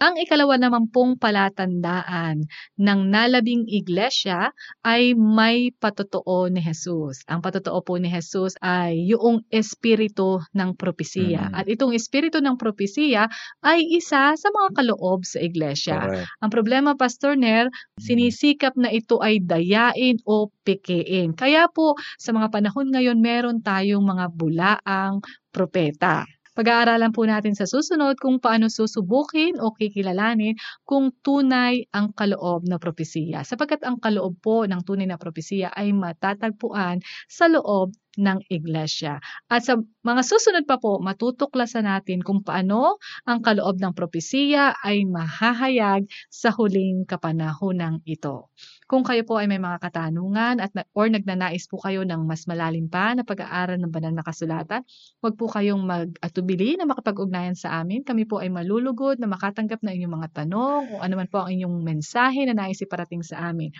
Ang 0.01 0.17
ikalawa 0.17 0.57
naman 0.57 0.89
pong 0.89 1.21
palatandaan 1.21 2.49
ng 2.81 3.01
nalabing 3.13 3.69
iglesia 3.69 4.49
ay 4.81 5.13
may 5.13 5.77
patotoo 5.77 6.49
ni 6.49 6.65
Jesus. 6.65 7.21
Ang 7.29 7.45
patotoo 7.45 7.85
po 7.85 8.01
ni 8.01 8.09
Jesus 8.09 8.57
ay 8.65 8.97
yung 9.13 9.45
espiritu 9.53 10.41
ng 10.57 10.73
propesiya. 10.73 11.53
Mm. 11.53 11.55
At 11.55 11.67
itong 11.69 11.93
espiritu 11.93 12.41
ng 12.41 12.57
propesiya 12.57 13.29
ay 13.61 13.85
isa 13.93 14.33
sa 14.33 14.49
mga 14.49 14.81
kaloob 14.81 15.29
sa 15.29 15.45
iglesia. 15.45 16.01
Correct. 16.01 16.33
Ang 16.41 16.51
problema, 16.51 16.97
Pastor 16.97 17.37
Ner, 17.37 17.69
sinisikap 18.01 18.73
na 18.81 18.89
ito 18.89 19.21
ay 19.21 19.45
dayain 19.45 20.17
o 20.25 20.49
pikein. 20.65 21.37
Kaya 21.37 21.69
po, 21.69 21.93
sa 22.17 22.33
mga 22.33 22.49
panahon 22.49 22.89
ngayon, 22.89 23.21
meron 23.21 23.61
tayong 23.61 24.09
mga 24.09 24.33
bulaang 24.33 25.21
propeta. 25.53 26.25
Pag-aaralan 26.61 27.17
po 27.17 27.25
natin 27.25 27.57
sa 27.57 27.65
susunod 27.65 28.21
kung 28.21 28.37
paano 28.37 28.69
susubukin 28.69 29.57
o 29.65 29.73
kikilalanin 29.73 30.61
kung 30.85 31.09
tunay 31.25 31.89
ang 31.89 32.13
kaloob 32.13 32.69
na 32.69 32.77
propesiya. 32.77 33.49
Sapagkat 33.49 33.81
ang 33.81 33.97
kaloob 33.97 34.37
po 34.45 34.69
ng 34.69 34.85
tunay 34.85 35.09
na 35.09 35.17
propesiya 35.17 35.73
ay 35.73 35.97
matatagpuan 35.97 37.01
sa 37.33 37.49
loob 37.49 37.97
ng 38.21 38.45
iglesia. 38.53 39.25
At 39.49 39.65
sa 39.65 39.81
mga 40.05 40.21
susunod 40.21 40.69
pa 40.69 40.77
po, 40.77 41.01
matutuklasan 41.01 41.89
natin 41.89 42.21
kung 42.21 42.45
paano 42.45 43.01
ang 43.25 43.41
kaloob 43.41 43.81
ng 43.81 43.97
propesiya 43.97 44.77
ay 44.85 45.09
mahahayag 45.09 46.05
sa 46.29 46.53
huling 46.53 47.09
kapanahonang 47.09 48.05
ito. 48.05 48.53
Kung 48.91 49.07
kayo 49.07 49.23
po 49.23 49.39
ay 49.39 49.47
may 49.47 49.63
mga 49.63 49.87
katanungan 49.87 50.59
at 50.59 50.75
na- 50.75 50.83
or 50.99 51.07
nagnanais 51.07 51.71
po 51.71 51.79
kayo 51.79 52.03
ng 52.03 52.27
mas 52.27 52.51
malalim 52.51 52.91
pa 52.91 53.15
na 53.15 53.23
pag-aaral 53.23 53.79
ng 53.79 53.87
banal 53.87 54.11
na 54.11 54.27
kasulatan, 54.27 54.83
huwag 55.23 55.39
po 55.39 55.47
kayong 55.47 55.87
mag-atubili 55.87 56.75
na 56.75 56.91
makapag-ugnayan 56.91 57.55
sa 57.55 57.79
amin. 57.79 58.03
Kami 58.03 58.27
po 58.27 58.43
ay 58.43 58.51
malulugod 58.51 59.23
na 59.23 59.31
makatanggap 59.31 59.79
ng 59.87 59.95
inyong 59.95 60.15
mga 60.19 60.43
tanong 60.43 60.91
o 60.91 60.99
ano 61.07 61.15
man 61.15 61.31
po 61.31 61.47
ang 61.47 61.55
inyong 61.55 61.87
mensahe 61.87 62.43
na 62.51 62.55
nais 62.59 62.83
iparating 62.83 63.23
sa 63.23 63.55
amin. 63.55 63.71